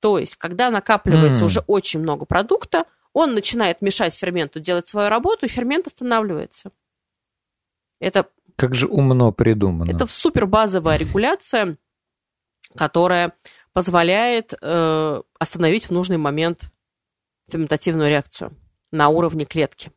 [0.00, 1.46] То есть, когда накапливается mm.
[1.46, 6.72] уже очень много продукта, он начинает мешать ферменту делать свою работу, и фермент останавливается.
[8.00, 9.90] Это как же умно придумано.
[9.90, 11.76] Это супер базовая регуляция,
[12.76, 13.32] которая
[13.72, 16.70] позволяет э, остановить в нужный момент
[17.48, 18.56] ферментативную реакцию
[18.90, 19.92] на уровне клетки.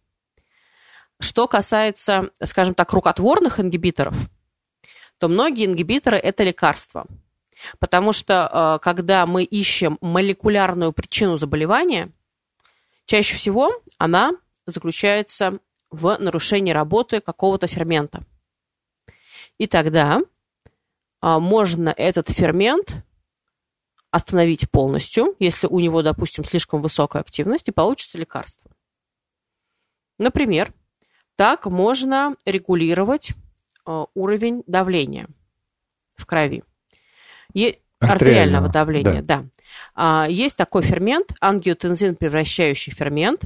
[1.20, 4.16] Что касается, скажем так, рукотворных ингибиторов,
[5.18, 7.06] то многие ингибиторы– это лекарства.
[7.80, 12.12] Потому что, э, когда мы ищем молекулярную причину заболевания,
[13.06, 14.34] чаще всего она
[14.68, 18.24] заключается в нарушении работы какого-то фермента.
[19.58, 23.07] И тогда э, можно этот фермент
[24.12, 28.72] остановить полностью, если у него, допустим, слишком высокая активность, и получится лекарство.
[30.18, 30.74] Например,
[31.36, 33.32] так можно регулировать
[33.86, 35.28] э, уровень давления
[36.16, 36.64] в крови.
[37.54, 37.80] Е...
[38.00, 39.42] Артериального, давления, да.
[39.42, 39.46] да.
[39.96, 43.42] А, есть такой фермент, ангиотензин превращающий фермент,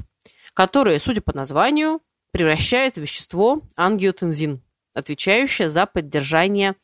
[0.54, 2.02] который, судя по названию,
[2.32, 4.62] превращает в вещество ангиотензин,
[4.94, 6.76] отвечающее за поддержание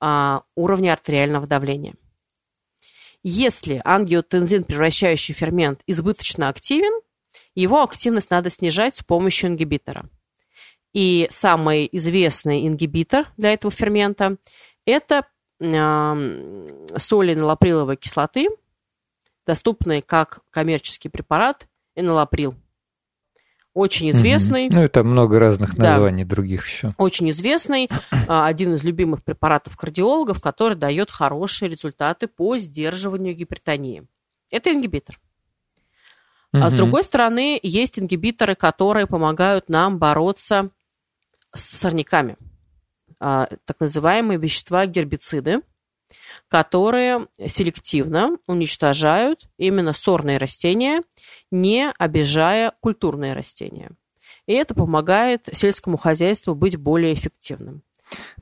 [0.00, 1.94] а, уровня артериального давления.
[3.28, 7.02] Если ангиотензин превращающий фермент избыточно активен,
[7.56, 10.08] его активность надо снижать с помощью ингибитора.
[10.92, 14.36] И самый известный ингибитор для этого фермента–
[14.86, 15.26] это
[15.58, 18.46] соли энолаприловой кислоты,
[19.44, 21.66] доступные как коммерческий препарат
[21.96, 22.54] энолаприл.
[23.76, 24.70] Очень известный.
[24.70, 26.94] Ну, это много разных названий да, других еще.
[26.96, 27.90] Очень известный,
[28.26, 34.06] а, один из любимых препаратов кардиологов, который дает хорошие результаты по сдерживанию гипертонии.
[34.50, 35.20] Это ингибитор.
[36.52, 40.70] А с другой стороны, есть ингибиторы, которые помогают нам бороться
[41.54, 42.38] с сорняками.
[43.20, 45.60] А, так называемые вещества гербициды,
[46.48, 51.02] которые селективно уничтожают именно сорные растения,
[51.50, 53.90] не обижая культурные растения.
[54.46, 57.82] И это помогает сельскому хозяйству быть более эффективным.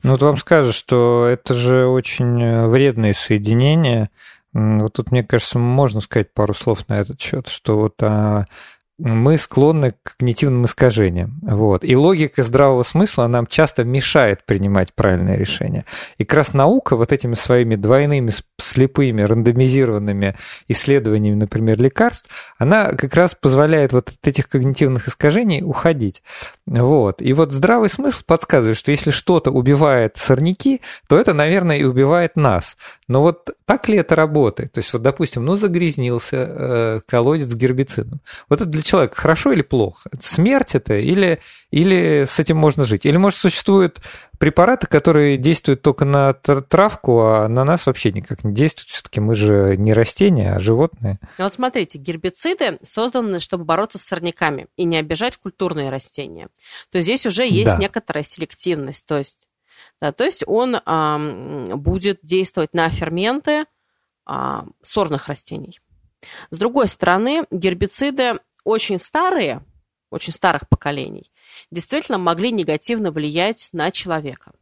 [0.03, 4.11] Ну вот вам скажут, что это же очень э, вредные соединения,
[4.55, 8.45] вот тут, мне кажется, можно сказать пару слов на этот счет, что вот а,
[8.97, 11.39] мы склонны к когнитивным искажениям.
[11.41, 11.83] Вот.
[11.83, 15.85] И логика здравого смысла нам часто мешает принимать правильные решения.
[16.17, 20.35] И как раз наука вот этими своими двойными слепыми рандомизированными
[20.69, 26.23] исследованиями, например, лекарств, она как раз позволяет вот от этих когнитивных искажений уходить.
[26.67, 27.21] Вот.
[27.21, 32.35] И вот здравый смысл подсказывает, что если что-то убивает сорняки, то это, наверное, и убивает
[32.35, 32.75] нас.
[33.07, 34.71] Но вот так ли это работает?
[34.71, 38.19] То есть вот, допустим, ну загрязнился э, колодец гербицидом.
[38.49, 40.09] Вот это для человека хорошо или плохо?
[40.19, 41.39] Смерть это или,
[41.69, 43.05] или с этим можно жить?
[43.05, 44.01] Или, может, существуют
[44.39, 48.89] препараты, которые действуют только на травку, а на нас вообще никак не действуют?
[48.89, 51.19] Все-таки мы же не растения, а животные.
[51.37, 56.49] Ну вот смотрите, гербициды созданы, чтобы бороться с сорняками и не обижать культурные растения.
[56.91, 57.77] То есть здесь уже есть да.
[57.77, 59.05] некоторая селективность.
[59.05, 59.47] То есть,
[60.01, 61.17] да, то есть он а,
[61.75, 63.65] будет действовать на ферменты
[64.25, 65.79] а, сорных растений.
[66.49, 69.63] С другой стороны, гербициды очень старые,
[70.09, 71.31] очень старых поколений,
[71.71, 74.53] действительно могли негативно влиять на человека.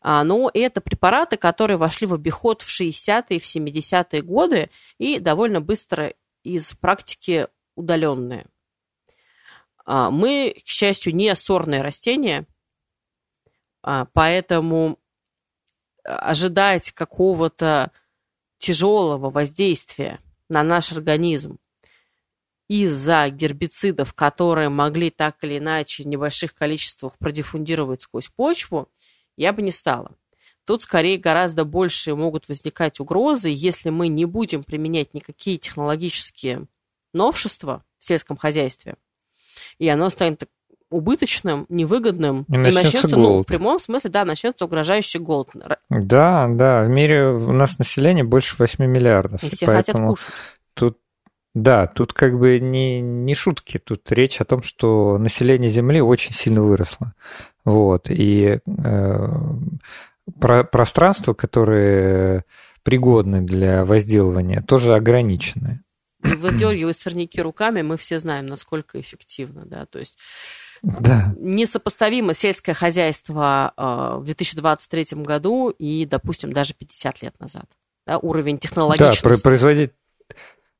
[0.00, 5.60] А, но это препараты, которые вошли в обиход в 60-е, в 70-е годы и довольно
[5.60, 8.46] быстро из практики удаленные.
[9.84, 12.46] А, мы, к счастью, не сорные растения,
[13.82, 14.98] а, поэтому
[16.04, 17.92] ожидать какого-то
[18.58, 21.58] тяжелого воздействия на наш организм
[22.68, 28.88] из-за гербицидов, которые могли так или иначе в небольших количествах продиффундировать сквозь почву,
[29.36, 30.12] я бы не стала.
[30.64, 36.66] Тут скорее гораздо больше могут возникать угрозы, если мы не будем применять никакие технологические
[37.14, 38.96] новшества в сельском хозяйстве,
[39.78, 40.46] и оно станет
[40.90, 45.48] убыточным, невыгодным, и начнется, и начнется ну, в прямом смысле, да, начнется угрожающий голод.
[45.88, 49.42] Да, да, в мире у нас население больше 8 миллиардов.
[49.42, 50.34] И все поэтому хотят кушать.
[50.74, 50.98] Тут
[51.54, 56.32] да, тут как бы не, не шутки, тут речь о том, что население Земли очень
[56.32, 57.14] сильно выросло.
[57.64, 59.28] Вот, и э,
[60.40, 62.44] про, пространства, которые
[62.82, 65.82] пригодны для возделывания, тоже ограничены.
[66.20, 70.16] Выдергивать сорняки руками мы все знаем, насколько эффективно, да, то есть
[70.82, 71.34] да.
[71.38, 77.64] Несопоставимо сельское хозяйство э, в 2023 году и, допустим, даже 50 лет назад.
[78.06, 79.22] Да, уровень технологичности.
[79.22, 79.92] Да, производить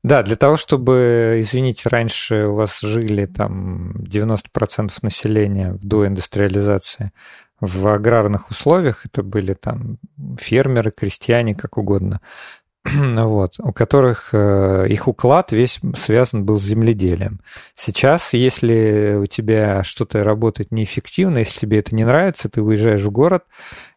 [0.03, 7.11] да, для того, чтобы, извините, раньше у вас жили там 90% населения до индустриализации
[7.59, 9.97] в аграрных условиях, это были там
[10.39, 12.21] фермеры, крестьяне, как угодно,
[12.85, 17.41] вот, у которых э, их уклад весь связан был с земледелием.
[17.75, 23.11] Сейчас, если у тебя что-то работает неэффективно, если тебе это не нравится, ты уезжаешь в
[23.11, 23.43] город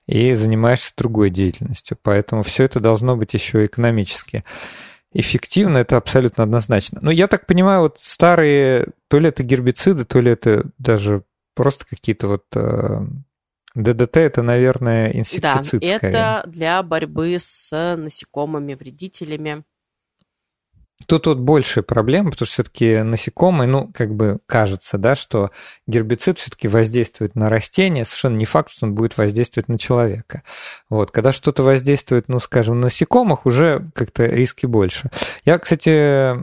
[0.06, 1.96] и занимаешься другой деятельностью.
[2.02, 4.44] Поэтому все это должно быть еще экономически
[5.14, 6.98] эффективно, это абсолютно однозначно.
[7.02, 11.86] Но я так понимаю, вот старые, то ли это гербициды, то ли это даже просто
[11.86, 13.00] какие-то вот э,
[13.74, 15.80] ДДТ это, наверное, инсектицид.
[15.80, 16.14] Да, скорее.
[16.14, 19.64] это для борьбы с насекомыми, вредителями.
[21.06, 25.50] Тут вот большая проблема, потому что все-таки насекомые, ну, как бы кажется, да, что
[25.86, 30.42] гербицид все-таки воздействует на растения, совершенно не факт, что он будет воздействовать на человека.
[30.88, 35.10] Вот, когда что-то воздействует, ну, скажем, на насекомых, уже как-то риски больше.
[35.44, 36.36] Я, кстати,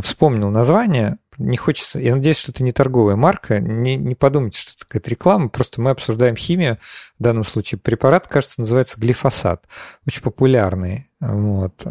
[0.00, 1.98] вспомнил название, не хочется...
[1.98, 3.58] Я надеюсь, что это не торговая марка.
[3.58, 5.48] Не, не подумайте, что это какая-то реклама.
[5.48, 6.78] Просто мы обсуждаем химию.
[7.18, 9.64] В данном случае препарат, кажется, называется глифосат.
[10.06, 11.10] Очень популярный.
[11.18, 11.84] Вот.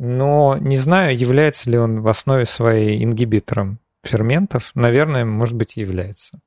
[0.00, 4.70] А, но не знаю, является ли он в основе своей ингибитором ферментов.
[4.74, 6.40] Наверное, может быть, является.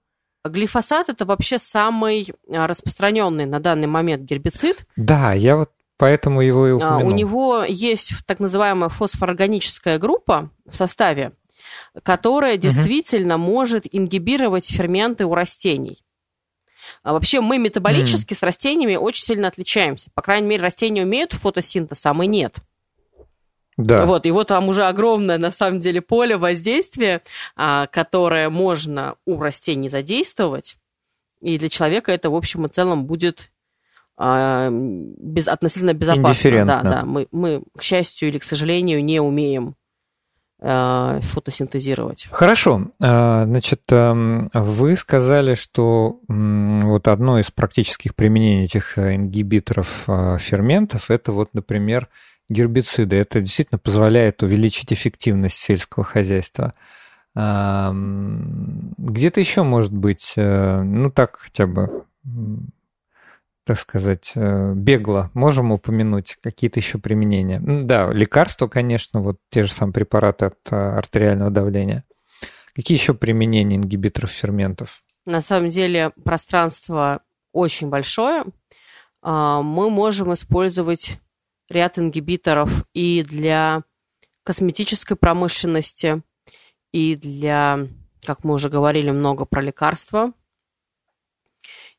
[0.45, 4.85] Глифосат это вообще самый а, распространенный на данный момент гербицид.
[4.95, 7.07] Да, я вот поэтому его и а, упомянул.
[7.07, 11.31] У него есть так называемая фосфорорганическая группа в составе,
[12.03, 13.43] которая действительно угу.
[13.43, 16.03] может ингибировать ферменты у растений.
[17.01, 18.37] А вообще мы метаболически mm.
[18.37, 20.09] с растениями очень сильно отличаемся.
[20.13, 22.57] По крайней мере, растения умеют фотосинтез, а мы нет.
[23.77, 24.05] Да.
[24.05, 27.21] Вот, и вот вам уже огромное, на самом деле, поле воздействия,
[27.55, 30.77] а, которое можно у растений задействовать.
[31.41, 33.49] И для человека это, в общем и целом, будет
[34.15, 36.65] а, без, относительно безопасно.
[36.65, 37.05] Да, да.
[37.05, 39.75] Мы, мы, к счастью или к сожалению, не умеем
[40.61, 42.27] а, фотосинтезировать.
[42.31, 42.91] Хорошо.
[42.99, 51.31] Значит, эм, вы сказали, что вот одно из практических применений этих э, ингибиторов ферментов, это
[51.31, 52.07] вот, например,
[52.49, 53.15] гербициды.
[53.15, 56.73] Это действительно позволяет увеличить эффективность сельского хозяйства.
[57.35, 62.05] Где-то еще может быть, э, ну так хотя бы,
[63.65, 67.59] так сказать, э, бегло можем упомянуть какие-то еще применения.
[67.59, 72.03] Да, лекарства, конечно, вот те же самые препараты от э, артериального давления.
[72.75, 75.03] Какие еще применения ингибиторов ферментов?
[75.25, 77.21] На самом деле пространство
[77.51, 78.45] очень большое.
[79.21, 81.19] А, мы можем использовать
[81.69, 83.83] ряд ингибиторов и для
[84.43, 86.21] косметической промышленности,
[86.91, 87.87] и для,
[88.23, 90.33] как мы уже говорили, много про лекарства.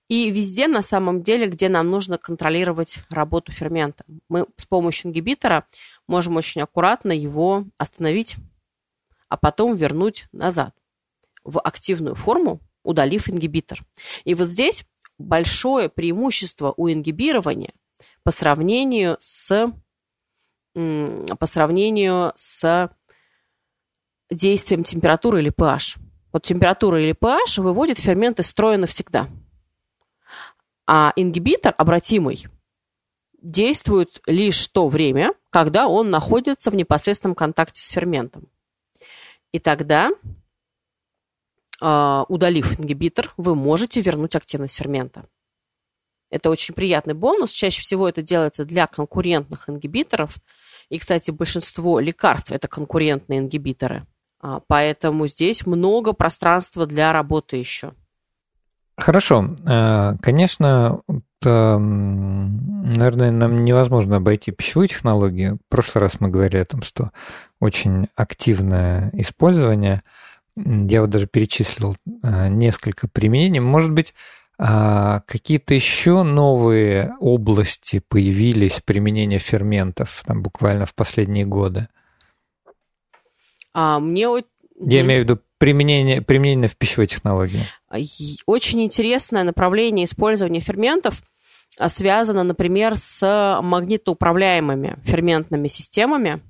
[0.09, 4.05] И везде, на самом деле, где нам нужно контролировать работу фермента.
[4.29, 5.67] Мы с помощью ингибитора
[6.07, 8.37] можем очень аккуратно его остановить,
[9.29, 10.75] а потом вернуть назад
[11.43, 13.81] в активную форму, удалив ингибитор.
[14.25, 14.85] И вот здесь
[15.19, 17.73] большое преимущество у ингибирования–
[18.25, 19.73] по сравнению с
[20.75, 22.91] по сравнению с
[24.29, 25.99] действием температуры или pH.
[26.33, 29.29] Вот температура или pH выводит фермент из строя навсегда.
[30.87, 32.47] А ингибитор обратимый
[33.41, 38.49] действует лишь то время, когда он находится в непосредственном контакте с ферментом.
[39.53, 40.11] И тогда,
[41.81, 45.29] а, удалив ингибитор, вы можете вернуть активность фермента.
[46.35, 47.53] Это очень приятный бонус.
[47.53, 50.39] Чаще всего это делается для конкурентных ингибиторов.
[50.89, 54.05] И, кстати, большинство лекарств– это конкурентные ингибиторы.
[54.41, 57.93] А, поэтому здесь много пространства для работы еще.
[58.97, 59.55] Хорошо.
[59.65, 61.03] А, конечно,
[61.45, 65.61] наверное, нам невозможно обойти пищевую технологию.
[65.65, 67.13] В прошлый раз мы говорили о том, что
[67.61, 70.03] очень активное использование.
[70.57, 73.61] Я вот даже перечислил а, несколько применений.
[73.61, 74.15] Может быть,
[74.59, 81.89] а какие-то еще новые области появились применения ферментов там буквально в последние годы?
[83.73, 84.29] А, мне...
[84.81, 87.65] Я имею в виду применение, применение в пищевой технологии.
[88.47, 91.23] Очень интересное направление использования ферментов
[91.79, 96.41] а, связано, например, с магнитоуправляемыми ферментными системами.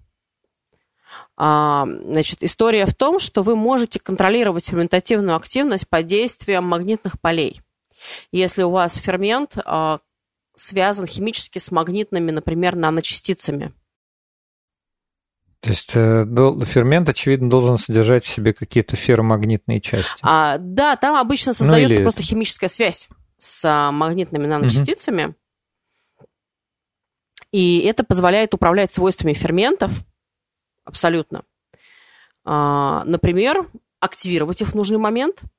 [1.37, 7.61] А, значит, история в том, что вы можете контролировать ферментативную активность под действием магнитных полей.
[8.33, 10.01] Если у вас фермент а,
[10.57, 13.73] связан химически с магнитными, например, наночастицами.
[15.61, 16.27] То есть э,
[16.67, 20.21] фермент, очевидно, должен содержать в себе какие-то ферромагнитные части.
[20.23, 22.03] А, да, там обычно ну, создается ну, или...
[22.03, 25.25] просто химическая связь с а, магнитными наночастицами.
[25.25, 26.27] Угу.
[27.53, 29.93] И это позволяет управлять свойствами ферментов
[30.85, 31.45] абсолютно.
[32.45, 33.67] А, например,
[34.01, 35.41] активировать их в нужный момент–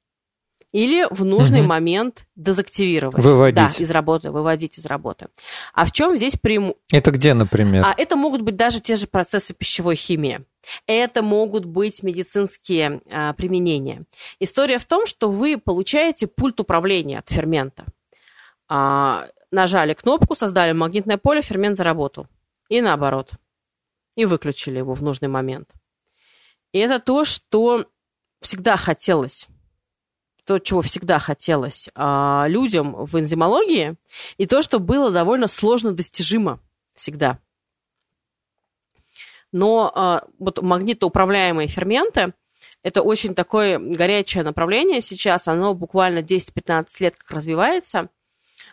[0.75, 1.69] или в нужный угу.
[1.69, 3.23] момент дезактивировать.
[3.23, 3.55] Выводить.
[3.55, 5.29] Да, из работы, выводить из работы.
[5.73, 6.81] А в чем здесь преимущество?
[6.91, 7.85] Это где, например?
[7.85, 10.41] А это могут быть даже те же процессы пищевой химии.
[10.85, 14.03] Это могут быть медицинские а, применения.
[14.41, 17.85] История в том, что вы получаете пульт управления от фермента.
[18.67, 22.27] А, нажали кнопку, создали магнитное поле, фермент заработал.
[22.67, 23.31] И наоборот.
[24.17, 25.69] И выключили его в нужный момент.
[26.73, 27.85] И это то, что
[28.41, 29.47] всегда хотелось
[30.45, 33.95] то, чего всегда хотелось а, людям в энзимологии,
[34.37, 36.59] и то, что было довольно сложно достижимо
[36.93, 37.39] всегда.
[39.51, 42.33] Но а, вот магнитоуправляемые ферменты–
[42.83, 48.09] это очень такое горячее направление сейчас, оно буквально 10-15 лет как развивается.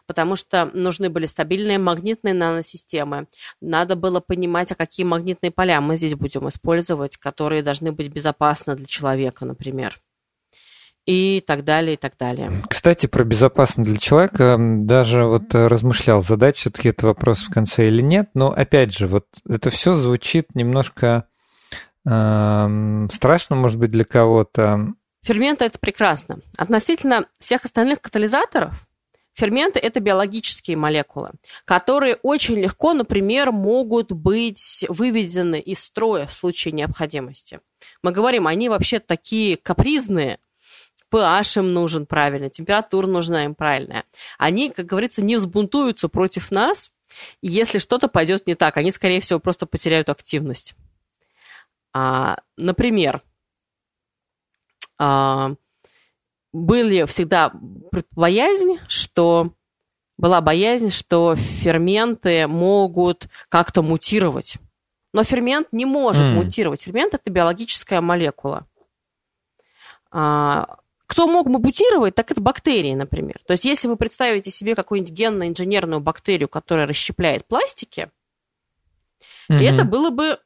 [0.06, 3.26] потому что нужны были стабильные магнитные наносистемы.
[3.60, 8.74] Надо было понимать, а какие магнитные поля мы здесь будем использовать, которые должны быть безопасны
[8.74, 10.02] для человека, например
[11.06, 12.62] и так далее, и так далее.
[12.68, 17.88] Кстати, про безопасность для человека даже вот э, размышлял, задать все-таки этот вопрос в конце
[17.88, 21.26] или нет, но опять же, вот это все звучит немножко
[22.06, 24.92] э, страшно, может быть, для кого-то.
[25.24, 26.38] Ферменты– это прекрасно.
[26.56, 28.74] Относительно всех остальных катализаторов,
[29.34, 31.30] Ферменты– это биологические молекулы,
[31.64, 37.60] которые очень легко, например, могут быть выведены из строя в случае необходимости.
[38.02, 40.38] Мы говорим, они вообще такие капризные,
[41.12, 44.04] pH им нужен правильный, температура нужна им правильная.
[44.38, 46.90] Они, как говорится, не взбунтуются против нас,
[47.42, 48.76] если что-то пойдет не так.
[48.76, 50.74] Они, скорее всего, просто потеряют активность.
[51.92, 53.22] А, например,
[54.98, 55.54] а,
[56.52, 57.52] были всегда
[58.12, 59.52] боязнь, что
[60.16, 64.56] была боязнь, что ферменты могут как-то мутировать.
[65.12, 66.32] Но фермент не может mm.
[66.32, 66.82] мутировать.
[66.82, 68.66] Фермент это биологическая молекула.
[70.10, 70.78] А,
[71.12, 73.36] кто мог мутировать, так это бактерии, например.
[73.46, 78.08] То есть, если вы представите себе какую-нибудь генно-инженерную бактерию, которая расщепляет пластики,
[79.50, 79.60] mm-hmm.
[79.60, 80.38] это было бы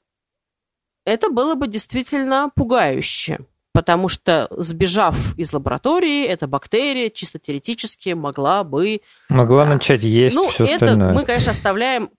[1.05, 3.39] это было бы действительно пугающе,
[3.73, 9.03] потому что, сбежав из лаборатории, эта бактерия чисто теоретически могла бы...
[9.29, 11.13] Могла а, начать есть ну, все это остальное.
[11.13, 12.11] мы, конечно, оставляем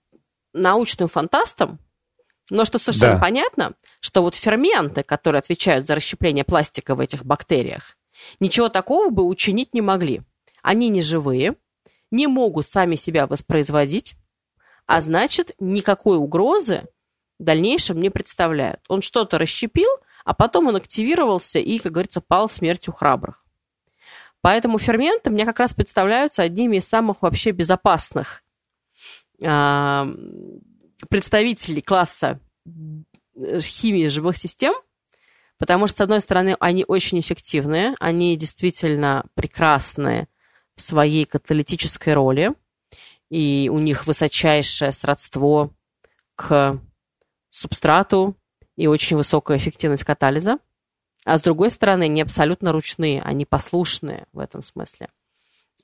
[0.54, 1.80] научным фантастам,
[2.48, 3.20] но что совершенно да.
[3.20, 7.97] понятно, что вот ферменты, которые отвечают за расщепление пластика в этих бактериях,
[8.40, 10.22] Ничего такого бы учинить не могли.
[10.62, 11.56] Они не живые,
[12.10, 14.16] не могут сами себя воспроизводить,
[14.86, 16.88] а значит, никакой угрозы
[17.38, 18.80] в дальнейшем не представляют.
[18.88, 19.90] Он что-то расщепил,
[20.24, 23.44] а потом он активировался и, как говорится, пал смертью храбрых.
[24.40, 28.42] Поэтому ферменты мне как раз представляются одними из самых вообще безопасных
[29.40, 30.04] э,
[31.08, 32.40] представителей класса
[33.60, 34.74] химии живых систем–
[35.58, 40.28] Потому что, с одной стороны, они очень эффективные, они действительно прекрасные
[40.76, 42.52] в своей каталитической роли,
[43.28, 45.70] и у них высочайшее сродство
[46.36, 46.80] к
[47.50, 48.36] субстрату
[48.76, 50.58] и очень высокая эффективность катализа.
[51.24, 55.08] А с другой стороны, они абсолютно ручные, они послушные в этом смысле.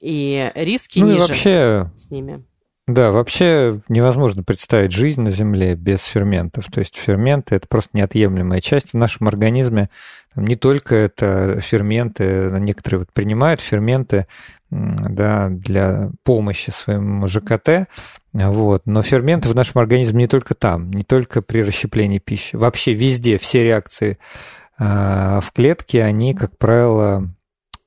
[0.01, 1.91] И риски ну ниже и вообще...
[1.97, 2.45] с ними.
[2.87, 6.67] Да, вообще невозможно представить жизнь на Земле без ферментов.
[6.71, 9.89] То есть ферменты— это просто неотъемлемая часть в нашем организме.
[10.35, 14.27] Там не только это ферменты, некоторые вот принимают ферменты
[14.71, 17.89] да, для помощи своему ЖКТ,
[18.35, 18.83] вот.
[18.85, 22.55] но ферменты в нашем организме не только там, не только при расщеплении пищи.
[22.57, 24.19] Вообще везде все реакции
[24.79, 27.31] э, в клетке, они, как правило,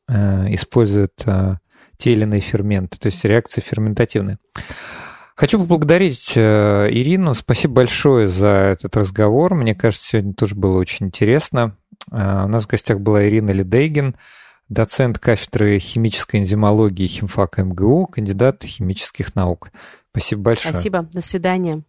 [0.07, 1.57] э, используют э,
[1.97, 4.37] те или иные ферменты, то есть реакции ферментативные.
[5.35, 7.35] Хочу поблагодарить э, Ирину.
[7.35, 9.53] Спасибо большое за этот разговор.
[9.53, 11.77] Мне кажется, сегодня тоже было очень интересно.
[12.11, 14.15] Э, у нас в гостях была Ирина Ледейгин,
[14.67, 19.69] доцент кафедры химической энзимологии химфака МГУ, кандидат химических наук.
[20.09, 20.73] Спасибо большое.
[20.73, 21.07] Спасибо.
[21.13, 21.83] До свидания.